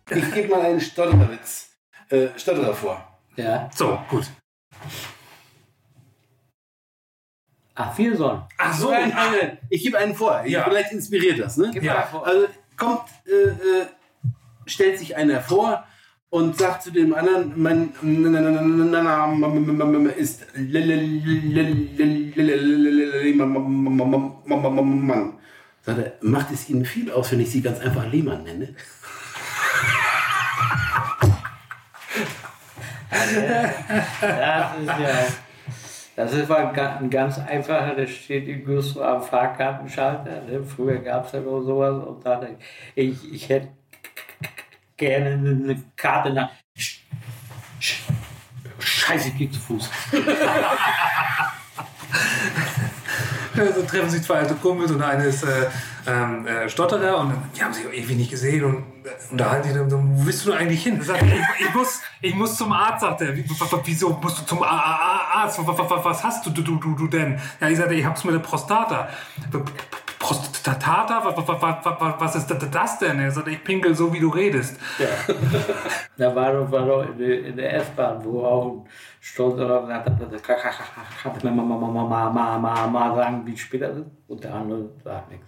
Ich 0.10 0.34
gebe 0.34 0.50
mal 0.50 0.62
einen 0.62 0.82
Stotterwitz. 0.82 1.70
Äh, 2.10 2.28
Stotterer 2.38 2.74
vor. 2.74 3.20
Ja. 3.36 3.70
So, 3.74 3.98
gut. 4.10 4.26
Ach, 7.82 7.96
vier 7.96 8.18
sollen. 8.18 8.42
Ach 8.58 8.78
so, 8.78 8.92
Nein, 8.92 9.14
nein, 9.16 9.32
nein. 9.40 9.58
Ich 9.70 9.84
gebe 9.84 9.98
einen 9.98 10.14
vor. 10.14 10.44
Ja. 10.46 10.66
Vielleicht 10.66 10.92
inspiriert 10.92 11.40
das. 11.40 11.56
Ne? 11.56 11.72
Ja. 11.82 12.10
Also 12.26 12.48
kommt, 12.76 13.04
äh, 13.26 13.52
äh, 13.52 13.86
stellt 14.66 15.00
sich 15.00 15.16
einer 15.16 15.40
vor 15.40 15.86
und 16.30 16.58
sagt 16.58 16.84
zu 16.84 16.92
dem 16.92 17.14
anderen, 17.14 17.54
mein 17.56 17.94
Name 18.02 20.10
ist 20.10 20.46
Mann. 25.08 25.40
Sagt 25.82 26.00
er, 26.00 26.14
macht 26.20 26.52
es 26.52 26.70
Ihnen 26.70 26.84
viel 26.84 27.10
aus, 27.14 27.32
wenn 27.32 27.40
ich 27.40 27.50
Sie 27.50 27.62
ganz 27.62 27.80
einfach 27.80 28.06
Lehmann 28.08 28.44
nenne? 28.44 28.76
Das 33.10 34.82
ist 34.82 34.88
ja. 34.88 35.28
Das 36.20 36.34
ist 36.34 36.52
ein 36.52 37.10
ganz 37.10 37.40
einfacher, 37.40 37.96
das 37.96 38.10
steht 38.10 38.46
in 38.50 38.66
Güstrow 38.66 39.06
am 39.06 39.24
Fahrkartenschalter. 39.24 40.42
Ne? 40.42 40.62
Früher 40.66 40.98
gab 40.98 41.28
es 41.28 41.32
ja 41.32 41.40
nur 41.40 41.64
sowas 41.64 42.06
und 42.06 42.26
da 42.26 42.46
ich, 42.94 43.34
ich 43.34 43.48
hätte 43.48 43.70
gerne 44.98 45.30
eine 45.30 45.82
Karte 45.96 46.34
nach. 46.34 46.50
Sch- 46.78 46.98
Sch- 47.80 48.02
Scheiße, 48.80 49.30
ich 49.30 49.38
geh 49.38 49.50
zu 49.50 49.62
Fuß. 49.62 49.90
So 53.76 53.84
treffen 53.84 54.10
sich 54.10 54.24
zwei 54.24 54.40
alte 54.40 54.56
Kumpels 54.56 54.92
und 54.92 55.00
der 55.00 55.10
eine 55.10 55.26
ist 55.26 55.44
äh, 55.44 55.48
ähm, 56.08 56.48
äh, 56.48 56.70
Stotterer 56.70 57.20
und 57.20 57.34
die 57.56 57.64
haben 57.64 57.74
sich 57.74 57.86
ewig 57.86 58.18
nicht 58.18 58.32
gesehen 58.32 58.64
und 58.64 58.78
äh, 59.04 59.32
unterhalten 59.32 59.68
sich 59.68 59.74
dann 59.74 59.92
wo 59.92 60.26
willst 60.26 60.46
du 60.46 60.54
eigentlich 60.54 60.84
hin? 60.84 61.02
Sagt, 61.02 61.24
ich, 61.24 61.68
ich, 61.68 61.74
muss, 61.74 62.02
ich 62.22 62.36
muss 62.36 62.56
zum 62.56 62.72
Arzt, 62.72 63.02
sagt 63.02 63.22
er. 63.22 63.36
Wieso 63.36 64.10
musst 64.22 64.40
du 64.40 64.46
zum 64.46 64.64
Arzt? 64.64 65.60
Was 65.68 66.24
hast 66.24 66.46
du, 66.46 66.50
du, 66.50 66.62
du, 66.62 66.78
du 66.78 67.08
denn? 67.08 67.40
Ja, 67.60 67.70
ich 67.70 67.78
sagte, 67.78 67.94
ich 67.94 68.06
hab's 68.06 68.24
mit 68.24 68.34
der 68.34 68.40
Prostata. 68.40 69.10
P- 70.20 70.26
P- 70.26 70.26
Prostata? 70.26 71.24
W- 71.24 71.36
w- 71.36 71.48
w- 71.48 72.02
w- 72.02 72.16
Was 72.20 72.36
ist 72.36 72.48
das- 72.48 72.60
denn? 73.00 73.20
Er 73.20 73.32
sagt, 73.32 73.48
ich 73.48 73.64
pinkel 73.64 73.96
so, 73.96 74.12
wie 74.14 74.20
du 74.20 74.30
redest. 74.30 74.78
Ja. 75.00 75.08
Da 76.18 76.36
war 76.36 76.52
doch, 76.52 76.70
war 76.72 76.86
doch 76.86 77.04
in 77.10 77.18
der, 77.18 77.46
in 77.46 77.56
der 77.56 77.74
S-Bahn, 77.76 78.22
wo 78.26 78.44
auch 78.44 78.66
ein 78.74 78.82
Stolzerer 79.22 79.82
gesagt 79.84 80.10
hat, 80.10 80.20
kannst 81.24 81.44
du 81.44 81.48
mir 81.50 81.56
mal, 81.56 81.64
mal, 81.78 81.90
mal, 81.90 82.10
mal, 82.10 82.30
mal, 82.30 82.60
mal, 82.60 82.88
mal 82.90 83.16
sagen, 83.16 83.46
wie 83.46 83.58
spät 83.58 83.82
das 83.84 83.96
ist? 83.98 84.08
Und 84.28 84.44
der 84.44 84.54
andere 84.54 84.90
sagt 85.04 85.32
nichts. 85.32 85.46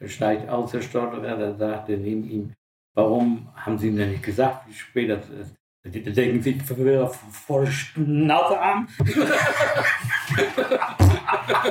Er 0.00 0.08
steigt 0.08 0.48
aus, 0.48 0.72
der 0.72 0.82
dann 1.36 1.56
sagt 1.58 1.88
er 1.90 1.96
neben 1.98 2.28
ihm, 2.28 2.52
warum 2.94 3.48
haben 3.54 3.78
Sie 3.78 3.86
ihm 3.88 3.96
denn 3.96 4.10
nicht 4.10 4.22
gesagt, 4.24 4.66
wie 4.66 4.74
spät 4.74 5.10
das 5.10 5.28
ist? 5.28 5.54
Die 5.84 6.02
denken 6.02 6.42
sich 6.42 6.60
vor 6.62 7.60
der 7.60 7.66
Schnauze 7.70 8.60
an. 8.60 8.88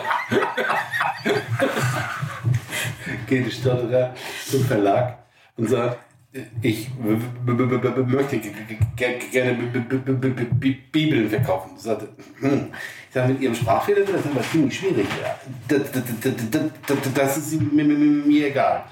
geht 3.30 3.46
der 3.46 3.52
Stotterer 3.52 4.14
zum 4.46 4.66
Verlag 4.66 5.20
und 5.56 5.70
sagt, 5.70 5.98
ich 6.62 6.90
möchte 7.46 8.40
gerne 9.32 9.58
Bibeln 10.92 11.30
verkaufen. 11.30 11.72
Er, 11.84 12.00
hm. 12.42 12.68
Ich 13.08 13.16
sage, 13.16 13.34
mit 13.34 13.42
Ihrem 13.42 13.56
Sprachfehler 13.56 14.02
das 14.02 14.26
aber 14.26 14.44
ziemlich 14.44 14.78
schwierig. 14.78 15.08
Das, 15.68 17.38
ist 17.38 17.60
mir, 17.60 18.48
egal. 18.48 18.84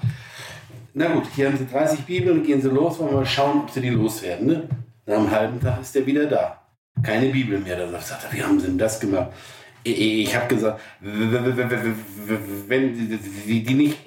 Na 0.94 1.06
gut, 1.12 1.26
hier 1.36 1.46
haben 1.46 1.56
Sie 1.56 1.66
30 1.66 2.00
Bibeln 2.00 2.40
und 2.40 2.44
gehen 2.44 2.60
Sie 2.60 2.68
los, 2.68 2.98
wollen 2.98 3.10
wir 3.10 3.18
mal 3.18 3.26
schauen, 3.26 3.60
ob 3.60 3.70
Sie 3.70 3.80
die 3.80 3.90
loswerden. 3.90 4.46
Ne? 4.48 4.68
Nach 5.06 5.18
einem 5.18 5.30
halben 5.30 5.60
Tag 5.60 5.80
ist 5.80 5.94
er 5.94 6.04
wieder 6.04 6.26
da. 6.26 6.60
Keine 7.04 7.28
Bibel 7.28 7.60
mehr. 7.60 7.76
Da 7.76 8.00
sagt 8.00 8.24
er, 8.24 8.32
wie 8.32 8.42
haben 8.42 8.58
Sie 8.58 8.66
denn 8.66 8.78
das 8.78 8.98
gemacht? 8.98 9.28
Ich, 9.84 10.34
habe 10.34 10.52
gesagt, 10.52 10.80
wenn 11.00 12.94
Sie 12.96 13.62
die 13.62 13.74
nicht 13.74 13.98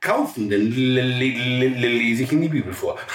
kaufen, 0.00 0.48
dann 0.50 0.60
le- 0.60 1.02
le- 1.02 1.28
le- 1.28 1.68
le- 1.68 1.88
lese 1.88 2.22
ich 2.24 2.32
Ihnen 2.32 2.42
die 2.42 2.48
Bibel 2.48 2.72
vor. 2.72 2.96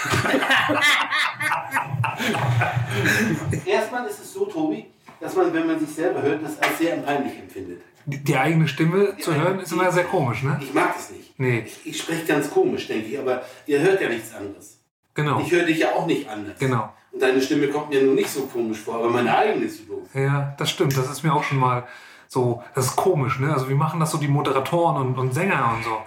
Erstmal 3.65 4.05
ist 4.07 4.19
es 4.19 4.33
so, 4.33 4.45
Tobi, 4.45 4.85
dass 5.19 5.35
man, 5.35 5.53
wenn 5.53 5.67
man 5.67 5.79
sich 5.79 5.89
selber 5.89 6.21
hört, 6.21 6.43
das 6.43 6.59
als 6.61 6.77
sehr 6.77 6.95
peinlich 6.97 7.37
empfindet. 7.39 7.81
Die, 8.05 8.21
die 8.23 8.35
eigene 8.35 8.67
Stimme 8.67 9.15
zu 9.17 9.33
hören 9.33 9.59
ist 9.61 9.71
immer 9.71 9.89
sehr 9.91 10.03
komisch, 10.03 10.43
ne? 10.43 10.59
Ich 10.61 10.73
mag 10.73 10.93
das 10.93 11.11
nicht. 11.11 11.39
Nee, 11.39 11.63
Ich, 11.65 11.85
ich 11.85 11.97
spreche 12.01 12.25
ganz 12.25 12.49
komisch, 12.51 12.87
denke 12.87 13.07
ich, 13.07 13.17
aber 13.17 13.43
ihr 13.65 13.79
hört 13.79 14.01
ja 14.01 14.09
nichts 14.09 14.33
anderes. 14.35 14.79
genau. 15.13 15.39
Ich 15.39 15.51
höre 15.51 15.63
dich 15.65 15.77
ja 15.79 15.93
auch 15.93 16.05
nicht 16.05 16.27
anders. 16.29 16.59
Genau. 16.59 16.91
Und 17.11 17.21
deine 17.21 17.41
Stimme 17.41 17.67
kommt 17.69 17.89
mir 17.91 18.01
nur 18.01 18.15
nicht 18.15 18.29
so 18.29 18.41
komisch 18.47 18.79
vor, 18.79 18.95
aber 18.95 19.09
meine 19.09 19.35
eigene 19.37 19.65
ist 19.65 19.77
so 19.87 19.93
doof. 19.95 20.09
Ja, 20.13 20.53
das 20.57 20.69
stimmt. 20.69 20.97
Das 20.97 21.09
ist 21.09 21.23
mir 21.23 21.33
auch 21.33 21.43
schon 21.43 21.59
mal 21.59 21.87
so. 22.27 22.61
Das 22.75 22.87
ist 22.87 22.95
komisch, 22.95 23.39
ne? 23.39 23.53
Also, 23.53 23.69
wie 23.69 23.75
machen 23.75 23.99
das 23.99 24.11
so 24.11 24.17
die 24.17 24.27
Moderatoren 24.27 24.97
und, 25.07 25.17
und 25.17 25.33
Sänger 25.33 25.73
und 25.77 25.83
so? 25.83 25.97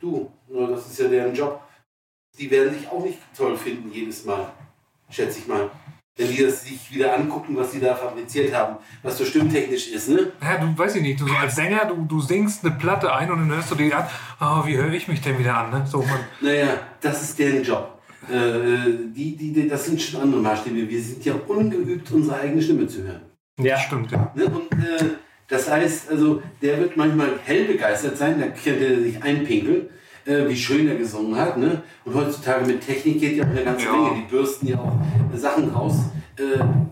Du, 0.00 0.30
nur 0.48 0.68
das 0.68 0.86
ist 0.86 0.98
ja 0.98 1.08
deren 1.08 1.34
Job. 1.34 1.60
Die 2.38 2.50
werden 2.50 2.72
sich 2.72 2.88
auch 2.88 3.04
nicht 3.04 3.18
toll 3.36 3.56
finden 3.56 3.90
jedes 3.92 4.24
Mal, 4.24 4.50
schätze 5.10 5.40
ich 5.40 5.46
mal. 5.46 5.70
Wenn 6.16 6.28
die 6.28 6.42
das 6.42 6.64
sich 6.64 6.92
wieder 6.92 7.14
angucken, 7.14 7.56
was 7.56 7.70
die 7.70 7.80
da 7.80 7.94
fabriziert 7.94 8.54
haben, 8.54 8.76
was 9.02 9.16
so 9.18 9.24
stimmtechnisch 9.24 9.88
ist, 9.88 10.08
ne? 10.08 10.32
Ja, 10.42 10.58
du 10.58 10.76
weiß 10.76 10.96
ich 10.96 11.02
nicht, 11.02 11.20
du 11.20 11.26
so 11.26 11.34
als 11.34 11.54
Sänger, 11.54 11.86
du, 11.86 12.04
du 12.04 12.20
singst 12.20 12.64
eine 12.64 12.74
Platte 12.74 13.12
ein 13.14 13.30
und 13.30 13.38
dann 13.38 13.50
hörst 13.50 13.70
du 13.70 13.74
die 13.74 13.92
an, 13.92 14.06
oh, 14.40 14.66
wie 14.66 14.76
höre 14.76 14.92
ich 14.92 15.08
mich 15.08 15.20
denn 15.20 15.38
wieder 15.38 15.56
an? 15.56 15.70
Ne? 15.70 15.86
So, 15.86 15.98
man, 16.02 16.20
Naja, 16.40 16.68
das 17.00 17.22
ist 17.22 17.38
deren 17.38 17.62
Job. 17.62 18.00
Äh, 18.28 19.08
die, 19.14 19.36
die, 19.36 19.52
die, 19.52 19.68
das 19.68 19.86
sind 19.86 20.00
schon 20.00 20.20
andere 20.20 20.40
Maßstäbe. 20.42 20.88
Wir 20.88 21.02
sind 21.02 21.24
ja 21.24 21.34
ungeübt, 21.46 22.10
unsere 22.12 22.38
eigene 22.40 22.60
Stimme 22.60 22.86
zu 22.86 23.02
hören. 23.02 23.22
ja, 23.58 23.78
stimmt, 23.78 24.10
ja. 24.12 24.30
Ne? 24.34 24.44
Und 24.46 24.72
äh, 24.72 25.10
das 25.50 25.70
heißt, 25.70 26.10
also 26.10 26.42
der 26.62 26.78
wird 26.78 26.96
manchmal 26.96 27.28
hell 27.44 27.64
begeistert 27.66 28.16
sein, 28.16 28.40
da 28.40 28.46
könnte 28.46 28.84
er 28.86 29.00
sich 29.00 29.22
einpinkeln, 29.22 29.88
äh, 30.24 30.48
wie 30.48 30.56
schön 30.56 30.88
er 30.88 30.94
gesungen 30.96 31.36
hat. 31.36 31.58
Ne? 31.58 31.82
Und 32.04 32.14
heutzutage 32.14 32.64
mit 32.66 32.80
Technik 32.80 33.20
geht 33.20 33.36
ja 33.36 33.44
auch 33.44 33.50
eine 33.50 33.64
ganze 33.64 33.86
Ja. 33.86 33.92
Menge. 33.92 34.10
Die 34.16 34.30
bürsten 34.30 34.66
ja 34.68 34.78
auch 34.78 34.94
äh, 35.34 35.36
Sachen 35.36 35.70
raus, 35.70 35.96
äh, 36.36 36.42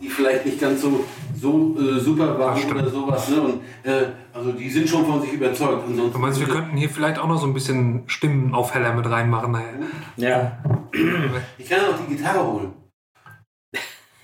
die 0.03 0.09
vielleicht 0.09 0.45
nicht 0.47 0.61
ganz 0.61 0.83
so, 0.83 1.05
so 1.41 1.77
äh, 1.79 1.99
super 2.01 2.39
waren 2.39 2.71
oder 2.71 2.89
sowas. 2.91 3.29
Ne? 3.29 3.41
Und 3.41 3.61
äh, 3.85 4.07
also 4.33 4.53
die 4.53 4.69
sind 4.69 4.89
schon 4.89 5.07
von 5.07 5.21
sich 5.23 5.33
überzeugt. 5.35 5.85
Ansonsten, 5.87 6.13
Du 6.13 6.19
meinst, 6.19 6.41
wir 6.41 6.49
könnten 6.49 6.77
hier 6.77 6.91
vielleicht 6.91 7.19
auch 7.19 7.29
noch 7.29 7.39
so 7.41 7.47
ein 7.47 7.55
bisschen 7.55 8.03
Stimmenaufheller 8.07 8.93
mit 8.95 9.09
reinmachen 9.09 9.53
nachher. 9.53 9.75
Ja. 10.17 10.59
ich 11.59 11.69
kann 11.69 11.81
auch 11.81 11.99
die 12.09 12.17
Gitarre 12.17 12.45
holen. 12.45 12.73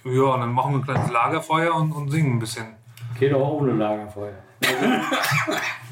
Ja, 0.07 0.23
und 0.35 0.41
dann 0.41 0.53
machen 0.53 0.73
wir 0.75 0.79
ein 0.81 0.85
kleines 0.85 1.11
Lagerfeuer 1.11 1.75
und, 1.75 1.93
und 1.93 2.11
singen 2.11 2.37
ein 2.37 2.39
bisschen. 2.39 2.67
Geht 3.19 3.33
auch 3.35 3.61
ohne 3.61 3.73
Lagerfeuer. 3.73 4.35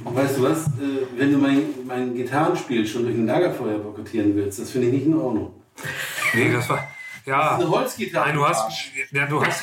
Und 0.05 0.17
weißt 0.17 0.39
du 0.39 0.43
was, 0.45 0.67
äh, 0.67 1.07
wenn 1.17 1.33
du 1.33 1.39
mein, 1.39 1.63
mein 1.87 2.15
Gitarrenspiel 2.15 2.87
schon 2.87 3.05
durch 3.05 3.15
ein 3.15 3.27
Lagerfeuer 3.27 3.79
boykottieren 3.79 4.35
willst, 4.35 4.59
das 4.61 4.71
finde 4.71 4.89
ich 4.89 4.95
nicht 4.95 5.07
in 5.07 5.17
Ordnung. 5.17 5.53
Nee, 6.35 6.53
das 6.53 6.69
war. 6.69 6.79
Das 7.25 7.27
Ja. 7.27 7.51
ist 7.55 7.61
eine 7.61 7.71
Holzgitarre. 7.71 8.27
Nein, 8.27 8.37
du 8.37 8.45
hast. 8.49 8.73
Ja, 9.13 9.27
du 9.27 9.45
hast. 9.45 9.63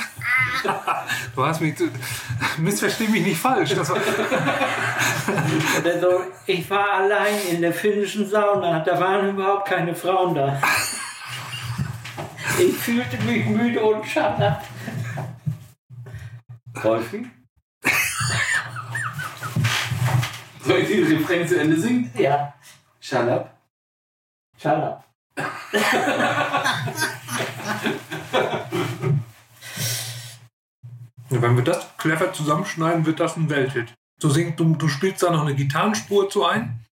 du 1.35 1.45
hast 1.45 1.59
mich. 1.61 1.75
Missversteh 2.57 3.07
mich 3.09 3.25
nicht 3.25 3.39
falsch. 3.39 3.73
Das 3.75 3.89
war, 3.89 3.97
Also, 5.83 6.21
ich 6.45 6.69
war 6.69 6.93
allein 6.93 7.35
in 7.51 7.61
der 7.61 7.73
finnischen 7.73 8.27
Sauna, 8.29 8.79
da 8.79 8.99
waren 8.99 9.29
überhaupt 9.29 9.67
keine 9.67 9.93
Frauen 9.93 10.35
da. 10.35 10.61
Ich 12.59 12.75
fühlte 12.77 13.17
mich 13.25 13.45
müde 13.45 13.81
und 13.83 14.05
schade. 14.07 14.57
Wolfi? 16.81 17.27
Soll 20.69 20.81
ich 20.81 20.87
den 20.87 21.17
Refrain 21.17 21.47
zu 21.47 21.59
Ende 21.59 21.79
singen? 21.79 22.11
Ja, 22.15 22.53
Shut 22.99 23.27
up. 23.27 23.57
shut 24.55 24.71
up. 24.71 25.03
Wenn 31.31 31.55
wir 31.55 31.63
das 31.63 31.97
clever 31.97 32.31
zusammenschneiden, 32.33 33.07
wird 33.07 33.19
das 33.19 33.35
ein 33.35 33.49
Welthit. 33.49 33.95
Du, 34.19 34.29
singst, 34.29 34.59
du, 34.59 34.75
du 34.75 34.87
spielst 34.87 35.23
da 35.23 35.31
noch 35.31 35.41
eine 35.41 35.55
Gitarrenspur 35.55 36.29
zu 36.29 36.45
ein. 36.45 36.85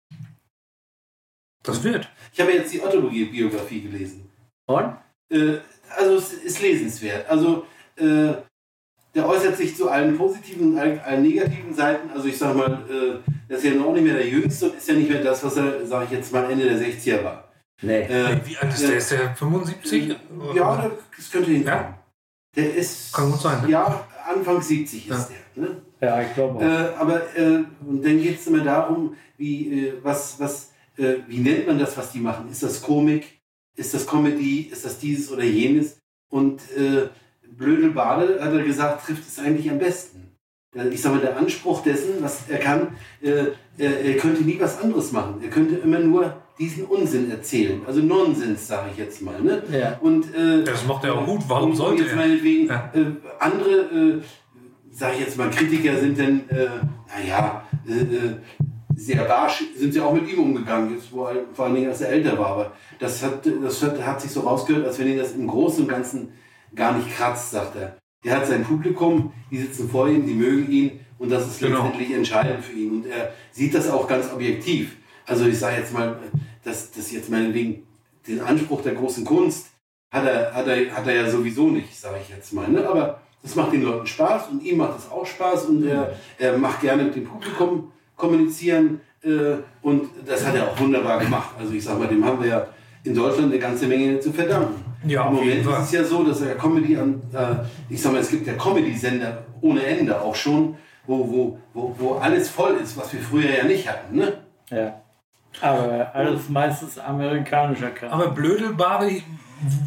Das 1.61 1.83
wird. 1.83 2.09
Ich 2.33 2.39
habe 2.39 2.53
jetzt 2.53 2.73
die 2.73 2.81
Otto-Biografie 2.81 3.81
gelesen. 3.81 4.27
Und? 4.65 4.97
Äh, 5.29 5.59
also 5.95 6.15
es 6.15 6.33
ist 6.33 6.61
lesenswert. 6.63 7.29
Also 7.29 7.67
äh, 7.97 8.33
der 9.17 9.27
äußert 9.27 9.57
sich 9.57 9.75
zu 9.75 9.89
allen 9.89 10.15
positiven 10.15 10.73
und 10.73 10.77
allen, 10.77 10.99
allen 10.99 11.23
negativen 11.23 11.73
Seiten. 11.73 12.09
Also 12.11 12.27
ich 12.27 12.37
sag 12.37 12.55
mal, 12.55 12.83
äh, 12.87 13.31
der 13.49 13.57
ist 13.57 13.63
ja 13.63 13.71
noch 13.71 13.91
nicht 13.91 14.03
mehr 14.03 14.13
der 14.13 14.27
Jüngste 14.27 14.69
und 14.69 14.77
ist 14.77 14.87
ja 14.87 14.93
nicht 14.93 15.09
mehr 15.09 15.23
das, 15.23 15.43
was 15.43 15.57
er, 15.57 15.83
sage 15.87 16.05
ich 16.05 16.11
jetzt 16.11 16.31
mal, 16.31 16.49
Ende 16.51 16.65
der 16.65 16.77
60er 16.77 17.23
war. 17.23 17.47
Nee. 17.81 18.01
Äh, 18.01 18.39
Wie 18.45 18.57
alt 18.57 18.71
ist 18.71 18.87
der? 18.87 18.97
Ist 18.97 19.11
der 19.11 19.35
75? 19.35 20.15
ja, 20.53 20.91
das 21.15 21.31
könnte 21.31 21.49
hinkommen. 21.49 21.79
Ja? 21.79 21.99
Der 22.55 22.75
ist 22.75 23.11
Kann 23.11 23.31
gut 23.31 23.41
sein, 23.41 23.63
ne? 23.63 23.71
ja 23.71 24.07
Anfang 24.27 24.61
70 24.61 25.09
ist 25.09 25.29
der. 25.29 25.63
Ne? 25.63 25.81
Ja, 25.99 26.21
ich 26.21 26.33
glaube 26.35 26.57
auch. 26.57 26.61
Äh, 26.61 26.95
aber 26.99 27.35
äh, 27.35 27.63
und 27.87 28.05
dann 28.05 28.21
geht 28.21 28.39
es 28.39 28.45
immer 28.45 28.63
darum, 28.63 29.15
wie, 29.37 29.87
äh, 29.87 29.93
was, 30.03 30.39
was, 30.39 30.71
äh, 30.97 31.15
wie 31.27 31.39
nennt 31.39 31.65
man 31.65 31.79
das, 31.79 31.97
was 31.97 32.11
die 32.11 32.19
machen? 32.19 32.49
Ist 32.51 32.61
das 32.61 32.81
Komik? 32.83 33.39
Ist 33.75 33.95
das 33.95 34.05
Comedy? 34.05 34.69
Ist 34.71 34.85
das 34.85 34.99
dieses 34.99 35.31
oder 35.31 35.43
jenes? 35.43 35.97
Und 36.29 36.61
äh, 37.49 37.53
Blödelbade, 37.55 38.39
hat 38.41 38.53
er 38.53 38.63
gesagt, 38.63 39.05
trifft 39.05 39.27
es 39.27 39.39
eigentlich 39.39 39.69
am 39.69 39.79
besten. 39.79 40.23
Ich 40.91 41.01
sage 41.01 41.15
mal, 41.15 41.21
der 41.21 41.37
Anspruch 41.37 41.81
dessen, 41.81 42.15
was 42.21 42.41
er 42.49 42.59
kann, 42.59 42.89
äh, 43.21 43.45
er, 43.77 44.01
er 44.01 44.17
könnte 44.17 44.43
nie 44.43 44.59
was 44.59 44.79
anderes 44.81 45.11
machen. 45.11 45.35
Er 45.41 45.49
könnte 45.49 45.75
immer 45.75 45.97
nur 45.99 46.35
diesen 46.59 46.85
Unsinn 46.85 47.31
erzählen. 47.31 47.81
Also 47.87 48.01
Nonsens, 48.01 48.67
sage 48.67 48.89
ich 48.91 48.97
jetzt 48.97 49.21
mal. 49.21 49.39
Ne? 49.41 49.63
Ja. 49.71 49.97
Und, 50.01 50.25
äh, 50.35 50.63
Das 50.63 50.85
macht 50.85 51.03
er 51.05 51.15
auch 51.15 51.25
gut. 51.25 51.41
Warum 51.47 51.73
sollte 51.73 52.03
jetzt 52.03 52.11
er? 52.11 52.17
meinetwegen, 52.17 52.67
Ja. 52.67 52.91
äh, 52.93 53.05
andere, 53.39 53.69
äh, 53.71 54.21
sage 54.91 55.13
ich 55.15 55.19
jetzt 55.21 55.37
mal, 55.37 55.49
Kritiker 55.49 55.97
sind 55.97 56.19
dann, 56.19 56.41
äh, 56.49 56.67
naja, 57.07 57.63
äh, 57.87 57.91
äh, 57.93 58.35
sehr 58.95 59.23
barsch, 59.25 59.63
sind 59.75 59.93
sie 59.93 60.01
auch 60.01 60.13
mit 60.13 60.31
ihm 60.31 60.39
umgegangen, 60.39 60.93
jetzt, 60.95 61.11
wo 61.11 61.25
er, 61.25 61.35
vor 61.53 61.65
allen 61.65 61.75
Dingen, 61.75 61.89
als 61.89 62.01
er 62.01 62.09
älter 62.09 62.37
war. 62.37 62.47
Aber 62.47 62.71
das 62.99 63.23
hat, 63.23 63.41
das 63.63 63.81
hat, 63.83 63.99
hat 64.05 64.21
sich 64.21 64.31
so 64.31 64.41
rausgehört, 64.41 64.85
als 64.85 64.99
wenn 64.99 65.07
ihn 65.07 65.17
das 65.17 65.33
im 65.33 65.47
Großen 65.47 65.83
und 65.83 65.89
Ganzen 65.89 66.29
gar 66.75 66.95
nicht 66.97 67.15
kratzt, 67.15 67.51
sagt 67.51 67.75
er. 67.75 67.97
Er 68.23 68.37
hat 68.37 68.47
sein 68.47 68.63
Publikum, 68.63 69.31
die 69.51 69.57
sitzen 69.57 69.89
vor 69.89 70.09
ihm, 70.09 70.25
die 70.25 70.33
mögen 70.33 70.71
ihn 70.71 70.99
und 71.19 71.29
das 71.31 71.47
ist 71.47 71.59
Genau. 71.59 71.83
letztendlich 71.83 72.13
entscheidend 72.13 72.63
für 72.63 72.73
ihn. 72.73 72.91
Und 72.91 73.05
er 73.05 73.33
sieht 73.51 73.73
das 73.73 73.89
auch 73.89 74.07
ganz 74.07 74.31
objektiv. 74.31 74.97
Also 75.25 75.45
ich 75.45 75.57
sage 75.59 75.77
jetzt 75.77 75.93
mal, 75.93 76.17
dass 76.63 76.91
das 76.91 77.11
jetzt 77.11 77.29
meinetwegen 77.29 77.87
den 78.27 78.41
Anspruch 78.41 78.81
der 78.81 78.93
großen 78.95 79.23
Kunst 79.23 79.67
hat 80.11 80.25
er, 80.25 80.53
hat 80.53 80.67
er, 80.67 80.95
hat 80.95 81.07
er 81.07 81.15
ja 81.15 81.29
sowieso 81.29 81.69
nicht, 81.69 81.97
sage 81.97 82.17
ich 82.21 82.29
jetzt 82.29 82.53
mal. 82.53 82.67
Ne? 82.67 82.87
Aber 82.87 83.21
das 83.41 83.55
macht 83.55 83.71
den 83.73 83.83
Leuten 83.83 84.07
Spaß 84.07 84.49
und 84.51 84.63
ihm 84.63 84.77
macht 84.77 84.99
es 84.99 85.09
auch 85.11 85.25
Spaß 85.25 85.65
und 85.65 85.85
er, 85.85 86.15
er 86.37 86.57
macht 86.57 86.81
gerne 86.81 87.03
mit 87.03 87.15
dem 87.15 87.25
Publikum 87.25 87.91
kommunizieren 88.15 89.01
äh, 89.23 89.57
und 89.81 90.09
das 90.25 90.45
hat 90.45 90.55
er 90.55 90.69
auch 90.69 90.79
wunderbar 90.79 91.19
gemacht. 91.19 91.49
Also 91.57 91.73
ich 91.73 91.83
sage 91.83 91.99
mal, 91.99 92.07
dem 92.07 92.25
haben 92.25 92.41
wir 92.41 92.49
ja 92.49 92.67
in 93.03 93.13
Deutschland 93.13 93.51
eine 93.51 93.59
ganze 93.59 93.87
Menge 93.87 94.19
zu 94.19 94.33
verdanken. 94.33 94.83
Ja, 95.07 95.27
Im 95.27 95.35
Moment 95.35 95.65
ist 95.65 95.79
es 95.79 95.91
ja 95.91 96.03
so, 96.03 96.23
dass 96.23 96.41
er 96.41 96.55
Comedy 96.55 96.97
an, 96.97 97.21
äh, 97.33 97.55
ich 97.89 98.01
sag 98.01 98.11
mal, 98.11 98.21
es 98.21 98.29
gibt 98.29 98.47
ja 98.47 98.53
Comedy-Sender 98.53 99.45
ohne 99.61 99.83
Ende 99.85 100.19
auch 100.19 100.35
schon, 100.35 100.77
wo, 101.05 101.27
wo, 101.29 101.59
wo, 101.73 101.95
wo 101.97 102.13
alles 102.15 102.49
voll 102.49 102.75
ist, 102.75 102.97
was 102.97 103.11
wir 103.13 103.21
früher 103.21 103.57
ja 103.57 103.63
nicht 103.63 103.87
hatten. 103.89 104.15
Ne? 104.15 104.33
Ja. 104.69 105.01
Aber 105.61 106.11
alles 106.13 106.49
meistens 106.49 106.99
amerikanischer 106.99 107.89
Kram. 107.91 108.11
Aber 108.11 108.31
Blödelbade 108.31 109.21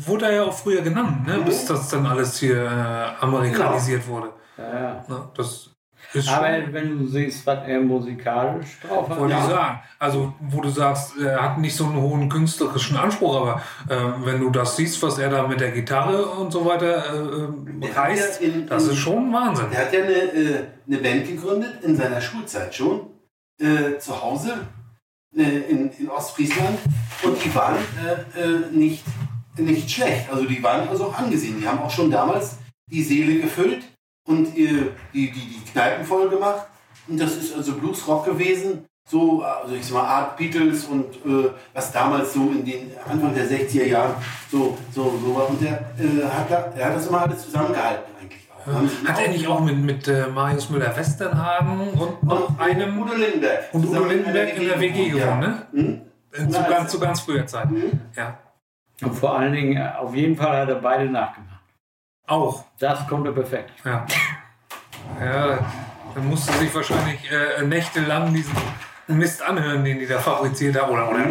wurde 0.07 0.27
er 0.27 0.33
ja 0.33 0.45
auch 0.45 0.55
früher 0.55 0.83
genannt, 0.83 1.27
ne? 1.27 1.39
bis 1.45 1.67
das 1.67 1.89
dann 1.91 2.07
alles 2.07 2.39
hier 2.39 2.65
äh, 2.65 3.25
amerikanisiert 3.25 4.07
wurde. 4.09 4.31
ja, 4.59 4.81
ja. 4.81 5.05
Ne? 5.09 5.29
Das 5.37 5.71
ist 6.13 6.29
Aber 6.29 6.47
schon, 6.63 6.73
wenn 6.73 6.99
du 6.99 7.07
siehst, 7.07 7.47
was 7.47 7.67
er 7.69 7.81
musikalisch 7.81 8.79
drauf 8.87 9.09
hat. 9.09 9.19
wollte 9.21 9.35
ich 9.35 9.41
Ja. 9.41 9.47
sagen. 9.49 9.81
Also, 9.99 10.35
wo 10.41 10.61
du 10.61 10.69
sagst, 10.71 11.19
er 11.19 11.43
hat 11.43 11.59
nicht 11.59 11.77
so 11.77 11.85
einen 11.87 12.01
hohen 12.01 12.29
künstlerischen 12.29 12.97
Anspruch, 12.97 13.37
aber 13.41 13.63
äh, 13.89 13.97
wenn 14.25 14.41
du 14.41 14.51
das 14.51 14.77
siehst, 14.77 15.03
was 15.03 15.19
er 15.19 15.31
da 15.31 15.47
mit 15.47 15.61
der 15.61 15.71
Gitarre 15.73 16.25
und 16.27 16.51
so 16.53 16.65
weiter 16.65 17.05
äh, 17.15 17.93
reißt, 17.95 18.41
ja 18.41 18.49
in- 18.49 18.67
das 18.67 18.85
in- 18.85 18.91
ist 18.91 18.97
schon 18.99 19.33
Wahnsinn. 19.33 19.67
Er 19.73 19.87
hat 19.87 19.93
ja 19.93 20.03
eine, 20.03 20.13
äh, 20.13 20.65
eine 20.87 20.99
Band 20.99 21.27
gegründet 21.29 21.83
in 21.85 21.97
seiner 21.97 22.21
Schulzeit 22.21 22.75
schon, 22.75 23.01
äh, 23.61 23.99
zu 23.99 24.21
Hause 24.23 24.67
äh, 25.37 25.43
in, 25.71 25.91
in 25.93 26.09
Ostfriesland. 26.11 26.79
Und 27.23 27.45
die 27.45 27.55
waren 27.55 27.77
äh, 28.37 28.41
äh, 28.41 28.71
nicht, 28.73 29.05
nicht 29.59 29.91
schlecht. 29.91 30.31
Also 30.33 30.45
die 30.47 30.63
waren 30.63 30.89
also 30.89 31.05
auch 31.07 31.19
angesehen. 31.19 31.61
Die 31.61 31.69
haben 31.69 31.79
auch 31.81 31.91
schon 31.91 32.11
damals 32.11 32.57
die 32.91 33.03
Seele 33.03 33.41
gefüllt 33.41 33.85
und 34.25 34.57
äh, 34.57 34.91
die, 35.13 35.31
die, 35.31 35.33
die 35.33 35.71
Kneipen 35.73 36.05
voll 36.05 36.29
gemacht. 36.29 36.67
Und 37.09 37.21
das 37.21 37.37
ist 37.37 37.57
also 37.57 37.75
Bluesrock 37.75 38.25
gewesen. 38.25 38.85
So, 39.09 39.43
also 39.43 39.75
ich 39.75 39.85
sag 39.85 39.95
mal, 39.95 40.05
Art 40.07 40.37
Beatles 40.37 40.85
und 40.85 41.17
äh, 41.27 41.51
was 41.75 41.91
damals 41.91 42.33
so 42.33 42.43
in 42.43 42.65
den 42.65 42.93
Anfang 43.09 43.35
der 43.35 43.45
60er 43.49 43.85
Jahren 43.87 44.15
so, 44.53 44.79
so, 44.95 45.19
so 45.25 45.35
war. 45.35 45.49
Und 45.49 45.61
der, 45.61 45.73
äh, 45.99 46.25
hat, 46.25 46.49
da, 46.51 46.73
er 46.77 46.87
hat 46.87 46.97
das 46.97 47.09
immer 47.09 47.23
alles 47.23 47.43
zusammengehalten 47.43 48.05
eigentlich 48.21 49.09
Hat 49.09 49.21
er 49.21 49.29
nicht 49.29 49.47
auch 49.49 49.61
mit, 49.61 49.79
mit 49.79 50.07
äh, 50.07 50.27
Marius 50.29 50.71
Müller-Westernhagen 50.71 51.91
und 51.91 52.23
noch 52.23 52.51
und 52.51 52.61
einem 52.61 53.01
Udo 53.01 53.15
Lindenberg. 53.15 53.65
und 53.73 53.87
Udo 53.89 54.05
Lindenberg 54.05 54.57
in 54.57 54.69
der 54.69 54.79
WG 54.81 55.09
gewohnt, 55.09 55.41
ne? 55.41 56.03
Äh, 56.33 56.39
Zu 56.39 56.53
ganz, 56.53 56.71
also- 56.71 56.87
zu 56.89 57.01
ganz 57.01 57.21
früher 57.21 57.47
Zeit. 57.47 57.69
Ja. 58.15 58.39
Und 59.03 59.15
vor 59.15 59.37
allen 59.37 59.53
Dingen, 59.55 59.77
äh, 59.77 59.91
auf 59.99 60.15
jeden 60.15 60.37
Fall 60.37 60.57
hat 60.57 60.69
er 60.69 60.77
beide 60.77 61.11
nachgemacht. 61.11 61.50
Auch. 62.31 62.65
Das 62.79 63.09
kommt 63.09 63.27
er 63.27 63.33
perfekt. 63.33 63.73
Ja. 63.85 64.07
ja. 65.21 65.59
Dann 66.15 66.29
musste 66.29 66.53
sich 66.53 66.73
wahrscheinlich 66.73 67.21
äh, 67.29 67.65
nächtelang 67.65 68.33
diesen 68.33 68.55
Mist 69.09 69.43
anhören, 69.43 69.85
den 69.85 69.99
die 69.99 70.07
da 70.07 70.21
fabriziert 70.21 70.81
haben. 70.81 70.93
Oder, 70.93 71.11
oder 71.11 71.25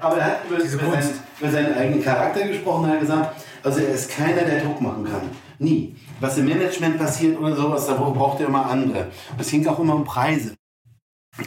Aber 0.00 0.16
er 0.16 0.24
hat 0.24 0.38
über, 0.48 0.58
Diese 0.60 0.76
über, 0.76 0.90
seinen, 0.90 1.20
über 1.38 1.50
seinen 1.50 1.74
eigenen 1.74 2.02
Charakter 2.02 2.48
gesprochen, 2.48 2.86
er 2.86 2.94
hat 2.94 3.00
gesagt, 3.00 3.44
also 3.62 3.80
er 3.80 3.94
ist 3.94 4.10
keiner, 4.10 4.42
der 4.42 4.60
Druck 4.60 4.80
machen 4.80 5.04
kann. 5.04 5.30
Nie. 5.60 5.94
Was 6.18 6.36
im 6.38 6.46
Management 6.46 6.98
passiert 6.98 7.38
oder 7.38 7.54
sowas, 7.54 7.86
da 7.86 7.94
braucht 7.94 8.40
er 8.40 8.48
immer 8.48 8.66
andere. 8.66 9.06
Es 9.38 9.50
ging 9.50 9.64
auch 9.68 9.78
immer 9.78 9.94
um 9.94 10.04
Preise. 10.04 10.56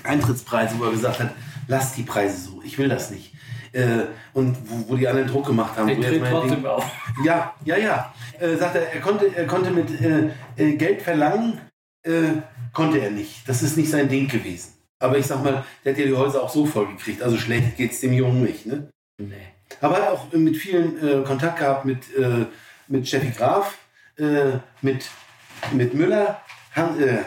Eintrittspreise, 0.04 0.80
wo 0.80 0.86
er 0.86 0.92
gesagt 0.92 1.20
hat, 1.20 1.32
lass 1.68 1.94
die 1.94 2.04
Preise 2.04 2.38
so, 2.38 2.62
ich 2.64 2.78
will 2.78 2.88
das 2.88 3.12
nicht. 3.12 3.33
Äh, 3.74 4.06
und 4.34 4.56
wo, 4.70 4.92
wo 4.94 4.96
die 4.96 5.08
anderen 5.08 5.28
Druck 5.28 5.48
gemacht 5.48 5.76
haben. 5.76 5.88
Mein 5.88 6.02
trotzdem 6.02 6.24
Ding- 6.62 6.66
auf. 6.66 6.86
ja, 7.26 7.54
ja, 7.66 7.78
ja. 7.78 8.14
Äh, 8.40 8.56
sagt 8.56 8.76
er, 8.76 8.94
er 8.94 9.02
konnte, 9.02 9.36
er 9.36 9.48
konnte 9.48 9.72
mit 9.72 9.90
äh, 10.00 10.30
äh, 10.56 10.76
Geld 10.76 11.02
verlangen, 11.02 11.60
äh, 12.04 12.12
konnte 12.72 13.00
er 13.00 13.10
nicht. 13.12 13.48
Das 13.50 13.64
ist 13.64 13.76
nicht 13.76 13.90
sein 13.90 14.08
Ding 14.10 14.28
gewesen. 14.28 14.74
Aber 15.00 15.18
ich 15.18 15.26
sag 15.26 15.44
mal, 15.44 15.64
der 15.84 15.94
hat 15.94 16.00
ja 16.00 16.06
die 16.06 16.14
Häuser 16.16 16.44
auch 16.44 16.50
so 16.52 16.66
voll 16.66 16.88
gekriegt. 16.88 17.22
Also 17.24 17.36
schlecht 17.38 17.76
geht's 17.76 18.00
dem 18.00 18.14
Jungen 18.14 18.44
nicht. 18.44 18.66
Ne? 18.68 18.90
Nee. 19.18 19.34
Aber 19.82 19.98
er 19.98 20.04
hat 20.06 20.12
auch 20.14 20.32
mit 20.34 20.56
vielen 20.56 20.98
äh, 21.22 21.24
Kontakt 21.24 21.58
gehabt 21.60 21.84
mit, 21.86 22.16
äh, 22.16 22.46
mit 22.88 23.08
Steffi 23.08 23.32
Graf, 23.32 23.78
äh, 24.18 24.58
mit, 24.82 25.06
mit 25.72 25.94
Müller, 25.96 26.40
Han, 26.76 27.02
äh, 27.02 27.24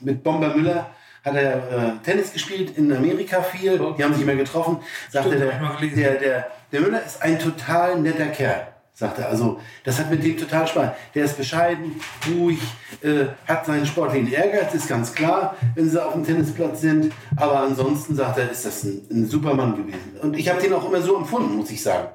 mit 0.00 0.22
Bomber 0.22 0.54
Müller 0.54 0.90
hat 1.24 1.34
er 1.34 1.56
äh, 1.56 1.92
Tennis 2.04 2.32
gespielt 2.32 2.76
in 2.76 2.92
Amerika 2.94 3.42
viel. 3.42 3.78
Die 3.96 4.04
haben 4.04 4.14
sich 4.14 4.22
immer 4.22 4.34
getroffen. 4.34 4.78
Sagte 5.10 5.36
Stimmt, 5.36 5.96
der, 5.96 6.12
der, 6.12 6.20
der, 6.20 6.50
der 6.72 6.80
Müller 6.80 7.04
ist 7.04 7.22
ein 7.22 7.38
total 7.38 8.00
netter 8.00 8.26
Kerl. 8.26 8.68
Sagt 8.98 9.20
er. 9.20 9.28
Also, 9.28 9.60
das 9.84 10.00
hat 10.00 10.10
mit 10.10 10.24
dem 10.24 10.36
total 10.36 10.66
Spaß. 10.66 10.90
Der 11.14 11.24
ist 11.24 11.36
bescheiden, 11.36 12.00
ruhig, 12.28 12.58
äh, 13.02 13.26
hat 13.46 13.64
seinen 13.64 13.86
sportlichen 13.86 14.32
Ehrgeiz, 14.32 14.74
ist 14.74 14.88
ganz 14.88 15.14
klar, 15.14 15.56
wenn 15.76 15.88
sie 15.88 16.04
auf 16.04 16.14
dem 16.14 16.24
Tennisplatz 16.24 16.80
sind. 16.80 17.12
Aber 17.36 17.60
ansonsten, 17.60 18.16
sagt 18.16 18.38
er, 18.38 18.50
ist 18.50 18.66
das 18.66 18.82
ein, 18.82 19.06
ein 19.08 19.26
super 19.26 19.54
Mann 19.54 19.76
gewesen. 19.76 20.18
Und 20.20 20.36
ich 20.36 20.48
habe 20.48 20.60
den 20.60 20.72
auch 20.72 20.88
immer 20.88 21.00
so 21.00 21.16
empfunden, 21.16 21.56
muss 21.56 21.70
ich 21.70 21.80
sagen. 21.80 22.08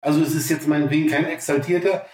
Also, 0.00 0.20
es 0.22 0.34
ist 0.34 0.50
jetzt 0.50 0.66
meinetwegen 0.66 1.08
kein 1.08 1.26
Exaltierter, 1.26 2.04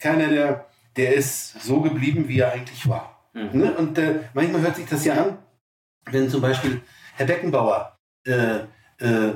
keiner, 0.00 0.26
der, 0.26 0.66
der 0.96 1.14
ist 1.14 1.62
so 1.62 1.80
geblieben, 1.80 2.26
wie 2.26 2.40
er 2.40 2.52
eigentlich 2.52 2.88
war. 2.88 3.14
Ne? 3.34 3.72
Und 3.76 3.98
äh, 3.98 4.20
manchmal 4.32 4.62
hört 4.62 4.76
sich 4.76 4.86
das 4.86 5.04
ja 5.04 5.14
an, 5.14 5.38
wenn 6.10 6.28
zum 6.28 6.40
Beispiel 6.40 6.80
Herr 7.16 7.26
Beckenbauer 7.26 7.98
äh, 8.26 8.60
äh, 8.98 9.34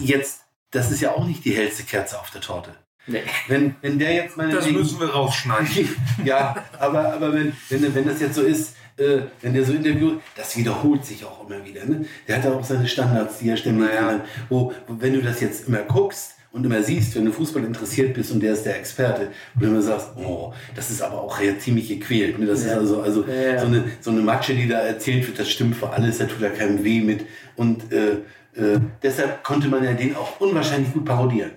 jetzt, 0.00 0.42
das 0.70 0.90
ist 0.90 1.00
ja 1.00 1.12
auch 1.12 1.26
nicht 1.26 1.44
die 1.44 1.54
hellste 1.54 1.84
Kerze 1.84 2.18
auf 2.18 2.30
der 2.30 2.40
Torte. 2.40 2.74
Nee. 3.06 3.22
Wenn, 3.48 3.76
wenn 3.82 3.98
der 3.98 4.14
jetzt 4.14 4.30
das 4.30 4.36
meinetwegen... 4.36 4.78
müssen 4.78 4.98
wir 5.00 5.10
rausschneiden. 5.10 5.94
ja, 6.24 6.64
aber, 6.78 7.12
aber 7.12 7.34
wenn, 7.34 7.54
wenn, 7.68 7.94
wenn 7.94 8.06
das 8.06 8.20
jetzt 8.20 8.34
so 8.34 8.42
ist, 8.42 8.76
äh, 8.96 9.22
wenn 9.42 9.52
der 9.52 9.64
so 9.64 9.72
interviewt, 9.72 10.22
das 10.36 10.56
wiederholt 10.56 11.04
sich 11.04 11.24
auch 11.24 11.48
immer 11.48 11.64
wieder. 11.64 11.84
Ne? 11.84 12.06
Der 12.26 12.36
hat 12.36 12.44
ja 12.44 12.52
auch 12.52 12.64
seine 12.64 12.86
Standards, 12.86 13.38
die 13.38 13.50
er 13.50 13.56
ständig 13.56 13.88
Naja. 13.88 14.24
wo, 14.48 14.72
wenn 14.88 15.12
du 15.12 15.22
das 15.22 15.40
jetzt 15.40 15.68
immer 15.68 15.82
guckst 15.82 16.34
und 16.54 16.64
immer 16.64 16.82
siehst, 16.84 17.16
wenn 17.16 17.24
du 17.24 17.32
Fußball 17.32 17.64
interessiert 17.64 18.14
bist 18.14 18.30
und 18.30 18.40
der 18.40 18.52
ist 18.52 18.64
der 18.64 18.78
Experte, 18.78 19.32
und 19.54 19.62
du 19.62 19.66
immer 19.66 19.82
sagst, 19.82 20.10
oh, 20.16 20.52
das 20.76 20.88
ist 20.88 21.02
aber 21.02 21.20
auch 21.20 21.40
ja 21.40 21.58
ziemlich 21.58 21.88
gequält. 21.88 22.38
Ne? 22.38 22.46
Das 22.46 22.60
ist 22.60 22.66
Ja. 22.66 22.76
also, 22.76 23.02
also 23.02 23.24
Ja. 23.26 23.58
So, 23.58 23.66
eine, 23.66 23.84
so 24.00 24.12
eine 24.12 24.20
Matsche, 24.20 24.54
die 24.54 24.68
da 24.68 24.78
erzählt 24.78 25.26
wird, 25.26 25.40
das 25.40 25.50
stimmt 25.50 25.74
für 25.76 25.90
alles, 25.90 26.18
da 26.18 26.26
tut 26.26 26.40
er 26.42 26.50
keinem 26.50 26.84
weh 26.84 27.00
mit. 27.00 27.26
Und 27.56 27.92
äh, 27.92 28.12
äh, 28.54 28.78
deshalb 29.02 29.42
konnte 29.42 29.66
man 29.66 29.82
ja 29.82 29.94
den 29.94 30.14
auch 30.14 30.38
unwahrscheinlich 30.38 30.92
gut 30.92 31.04
parodieren. 31.04 31.50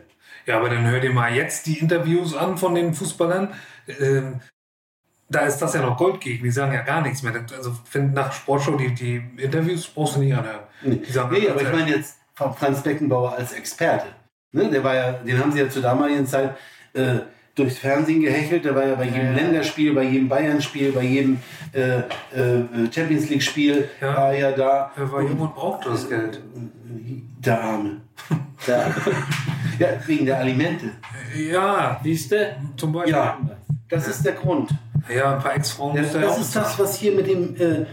Ja, 0.47 0.57
aber 0.57 0.69
dann 0.69 0.89
hör 0.89 0.99
dir 0.99 1.12
mal 1.12 1.31
jetzt 1.31 1.67
die 1.67 1.77
Interviews 1.77 2.36
an 2.36 2.57
von 2.57 2.73
den 2.73 2.95
Fußballern. 2.95 3.53
Ähm, 3.99 4.41
da 5.29 5.41
ist 5.41 5.60
das 5.60 5.75
ja 5.75 5.81
noch 5.81 5.97
Gold 5.97 6.21
gegen. 6.21 6.43
Die 6.43 6.51
sagen 6.51 6.73
ja 6.73 6.81
gar 6.81 7.01
nichts 7.01 7.21
mehr. 7.21 7.33
Also 7.55 7.71
find 7.83 8.15
nach 8.15 8.31
Sportshow 8.31 8.77
die, 8.77 8.95
die 8.95 9.21
Interviews 9.38 9.88
brauchst 9.88 10.15
du 10.15 10.21
nicht 10.21 10.33
anhören. 10.33 10.62
Die 10.83 11.12
sagen, 11.12 11.36
Nee, 11.38 11.49
aber 11.49 11.62
ich 11.62 11.71
meine 11.71 11.91
jetzt 11.91 12.17
Franz 12.33 12.81
Beckenbauer 12.81 13.33
als 13.33 13.51
Experte. 13.51 14.07
Ne, 14.58 14.70
der 14.70 14.84
war 14.84 14.96
ja, 14.96 15.12
den 15.13 15.39
haben 15.39 15.52
sie 15.52 15.60
ja 15.60 15.70
zur 15.70 15.82
damaligen 15.84 16.26
Zeit 16.26 16.56
äh, 16.93 17.20
durchs 17.56 17.78
Fernsehen 17.78 18.22
gehechelt. 18.22 18.65
Der 18.65 18.76
war 18.76 18.86
ja 18.86 18.96
bei 18.96 19.06
jedem 19.06 19.28
Ja. 19.28 19.32
Länderspiel, 19.34 19.93
bei 19.93 20.04
jedem 20.04 20.28
Bayern-Spiel, 20.30 20.91
bei 20.91 21.04
jedem 21.04 21.39
äh, 21.74 22.00
äh, 22.00 22.04
Champions 22.93 23.30
League-Spiel 23.30 23.89
Ja. 24.02 24.15
war 24.17 24.34
er 24.34 24.52
da. 24.54 24.91
er 24.96 25.12
war 25.12 25.22
jung 25.22 25.39
und 25.39 25.56
brauchte 25.56 25.89
das 25.89 26.08
Geld. 26.10 26.41
Der 27.39 27.62
Arme. 27.62 28.02
Da, 28.65 28.91
Ja, 29.80 29.89
wegen 30.08 30.26
der 30.26 30.39
Alimente. 30.39 30.89
Ja, 31.36 32.00
siehst 32.04 32.32
du? 32.32 32.56
zum 32.78 32.91
Beispiel. 32.93 33.13
Ja. 33.13 33.38
Das 33.89 34.08
ist 34.08 34.26
der 34.26 34.34
Grund. 34.34 34.72
Ja, 35.15 35.36
ein 35.36 35.39
paar 35.41 35.56
Ex-Frauen 35.56 35.96
Das, 35.96 36.13
das 36.13 36.39
ist 36.39 36.56
das, 36.56 36.80
was 36.80 36.96
hier 36.98 37.13
mit 37.13 37.28
dem 37.28 37.56
äh, 37.56 37.86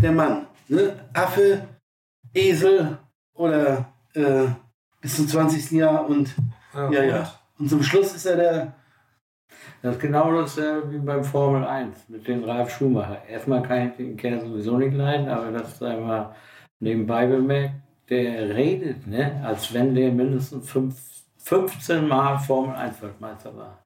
der 0.00 0.12
Mann. 0.12 0.46
Ne? 0.68 0.94
Affe, 1.12 1.66
Esel 2.32 2.96
oder 3.34 3.86
äh, 4.14 4.44
bis 5.02 5.16
zum 5.16 5.28
20. 5.28 5.72
Jahr 5.72 6.08
und 6.08 6.34
bezahlen. 6.72 6.92
ja, 6.92 7.02
ja. 7.02 7.32
Und 7.58 7.68
zum 7.68 7.82
Schluss 7.82 8.14
ist 8.14 8.24
er 8.24 8.36
der. 8.36 8.72
Das 9.82 9.96
ist 9.96 10.00
genau 10.00 10.32
das 10.40 10.56
äh, 10.58 10.90
wie 10.90 10.98
beim 10.98 11.22
Formel 11.24 11.64
1 11.64 12.08
mit 12.08 12.26
dem 12.26 12.44
Ralf 12.44 12.70
Schumacher. 12.70 13.22
Erstmal 13.28 13.62
kann 13.62 13.88
ich 13.88 13.96
den 13.96 14.16
Kerl 14.16 14.40
sowieso 14.40 14.78
nicht 14.78 14.94
leiden, 14.94 15.28
aber 15.28 15.50
das 15.50 15.78
sei 15.78 15.96
mal 15.96 16.34
nebenbei 16.80 17.26
bemerkt, 17.26 17.74
der 18.08 18.54
redet, 18.54 19.06
ne, 19.06 19.42
als 19.44 19.72
wenn 19.74 19.94
der 19.94 20.12
mindestens 20.12 20.70
fünf, 20.70 20.96
15 21.38 22.06
Mal 22.06 22.38
Formel 22.38 22.74
1 22.74 23.02
Weltmeister 23.02 23.56
war. 23.56 23.82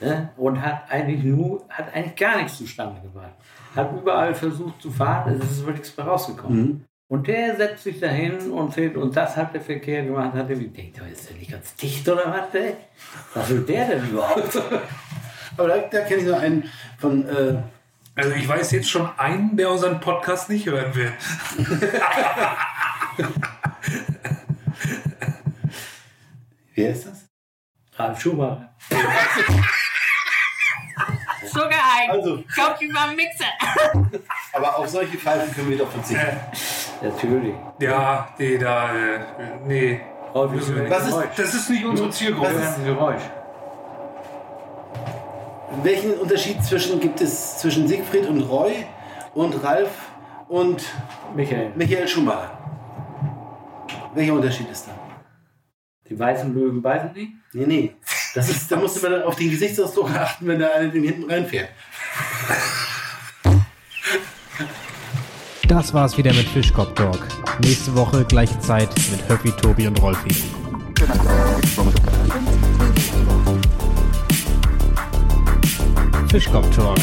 Ne? 0.00 0.30
Und 0.36 0.60
hat 0.60 0.90
eigentlich 0.90 1.22
nur, 1.22 1.64
hat 1.68 1.94
eigentlich 1.94 2.16
gar 2.16 2.36
nichts 2.36 2.58
zustande 2.58 3.00
gebracht. 3.00 3.34
Hat 3.74 3.92
überall 3.92 4.34
versucht 4.34 4.80
zu 4.80 4.90
fahren, 4.90 5.34
es 5.34 5.50
ist 5.50 5.62
aber 5.62 5.72
nichts 5.72 5.96
mehr 5.96 6.06
rausgekommen. 6.06 6.58
Mhm. 6.58 6.84
Und 7.08 7.28
der 7.28 7.54
setzt 7.56 7.84
sich 7.84 8.00
dahin 8.00 8.50
und 8.50 8.74
zählt, 8.74 8.96
und 8.96 9.16
das 9.16 9.36
hat 9.36 9.54
der 9.54 9.60
Verkehr 9.60 10.02
gemacht, 10.04 10.34
hat 10.34 10.50
er 10.50 10.58
wie 10.58 10.66
denkt, 10.66 10.98
er, 10.98 11.06
ist 11.08 11.28
der 11.30 11.36
nicht 11.36 11.52
ganz 11.52 11.74
dicht 11.76 12.08
oder 12.08 12.32
was, 12.32 12.52
ey? 12.60 12.74
Was 13.32 13.48
will 13.48 13.60
der 13.60 13.86
denn 13.86 14.10
überhaupt? 14.10 14.56
Aber 15.56 15.68
da, 15.68 15.78
da 15.78 16.00
kenne 16.00 16.22
ich 16.22 16.28
noch 16.28 16.40
einen 16.40 16.68
von. 16.98 17.28
Äh, 17.28 17.58
Also 18.16 18.32
ich 18.32 18.48
weiß 18.48 18.72
jetzt 18.72 18.90
schon 18.90 19.08
einen, 19.18 19.56
der 19.56 19.70
unseren 19.70 20.00
Podcast 20.00 20.48
nicht 20.50 20.66
hören 20.66 20.92
wird. 20.94 21.12
wer 26.74 26.90
ist 26.90 27.06
das? 27.06 27.26
Ralf 27.96 28.20
Schumacher. 28.20 28.74
So 31.48 31.60
geheim. 31.60 32.10
Also, 32.10 32.42
Kauft 32.54 32.82
über 32.82 33.00
einen 33.02 33.16
Mixer. 33.16 33.46
aber 34.52 34.76
auf 34.76 34.88
solche 34.88 35.16
Pfeifen 35.16 35.54
können 35.54 35.70
wir 35.70 35.78
doch 35.78 35.90
verzichten. 35.90 36.36
Natürlich. 37.02 37.54
Ja, 37.80 38.28
nee, 38.38 38.58
da, 38.58 38.90
äh, 38.94 39.18
nee. 39.66 40.00
Nicht. 40.52 40.90
Was 40.90 41.08
ist-. 41.08 41.18
Das 41.36 41.54
ist 41.54 41.70
nicht 41.70 41.84
unsere 41.84 42.10
Zielgruppe. 42.10 42.54
Was 42.54 42.62
ist- 42.62 42.78
ein 42.78 42.84
Geräusch. 42.84 43.22
Welchen 45.82 46.14
Unterschied 46.14 46.62
zwischen, 46.64 47.00
gibt 47.00 47.20
es 47.20 47.58
zwischen 47.58 47.86
Siegfried 47.88 48.26
und 48.26 48.42
Roy 48.42 48.86
und 49.34 49.62
Ralf 49.62 49.90
und 50.48 50.84
Michael, 51.34 51.72
Michael 51.74 52.06
Schumacher? 52.08 52.50
Welcher 54.14 54.32
Unterschied 54.34 54.70
ist 54.70 54.88
da? 54.88 54.92
die 56.08 56.16
weißen 56.18 56.54
Löwen 56.54 56.80
beißen 56.82 57.12
nicht? 57.14 57.32
Nee, 57.52 57.66
nee. 57.66 57.94
Das 58.34 58.48
ist, 58.48 58.70
da 58.70 58.76
musste 58.76 59.00
man 59.02 59.10
dann 59.12 59.22
auf 59.24 59.34
den 59.34 59.50
Gesichtsausdruck 59.50 60.08
achten, 60.10 60.46
wenn 60.46 60.60
da 60.60 60.68
einer 60.68 60.88
den 60.88 61.02
hinten 61.02 61.28
reinfährt. 61.28 61.68
Das 65.68 65.92
war's 65.92 66.16
wieder 66.16 66.32
mit 66.32 66.46
Fischkopf 66.48 66.94
Talk. 66.94 67.26
Nächste 67.60 67.94
Woche 67.96 68.24
gleiche 68.24 68.58
Zeit 68.60 68.88
mit 69.10 69.28
Höffi, 69.28 69.50
Tobi 69.50 69.88
und 69.88 70.00
Rolfi. 70.00 70.28
Fischkopf 76.28 76.70
Talk, 76.76 76.98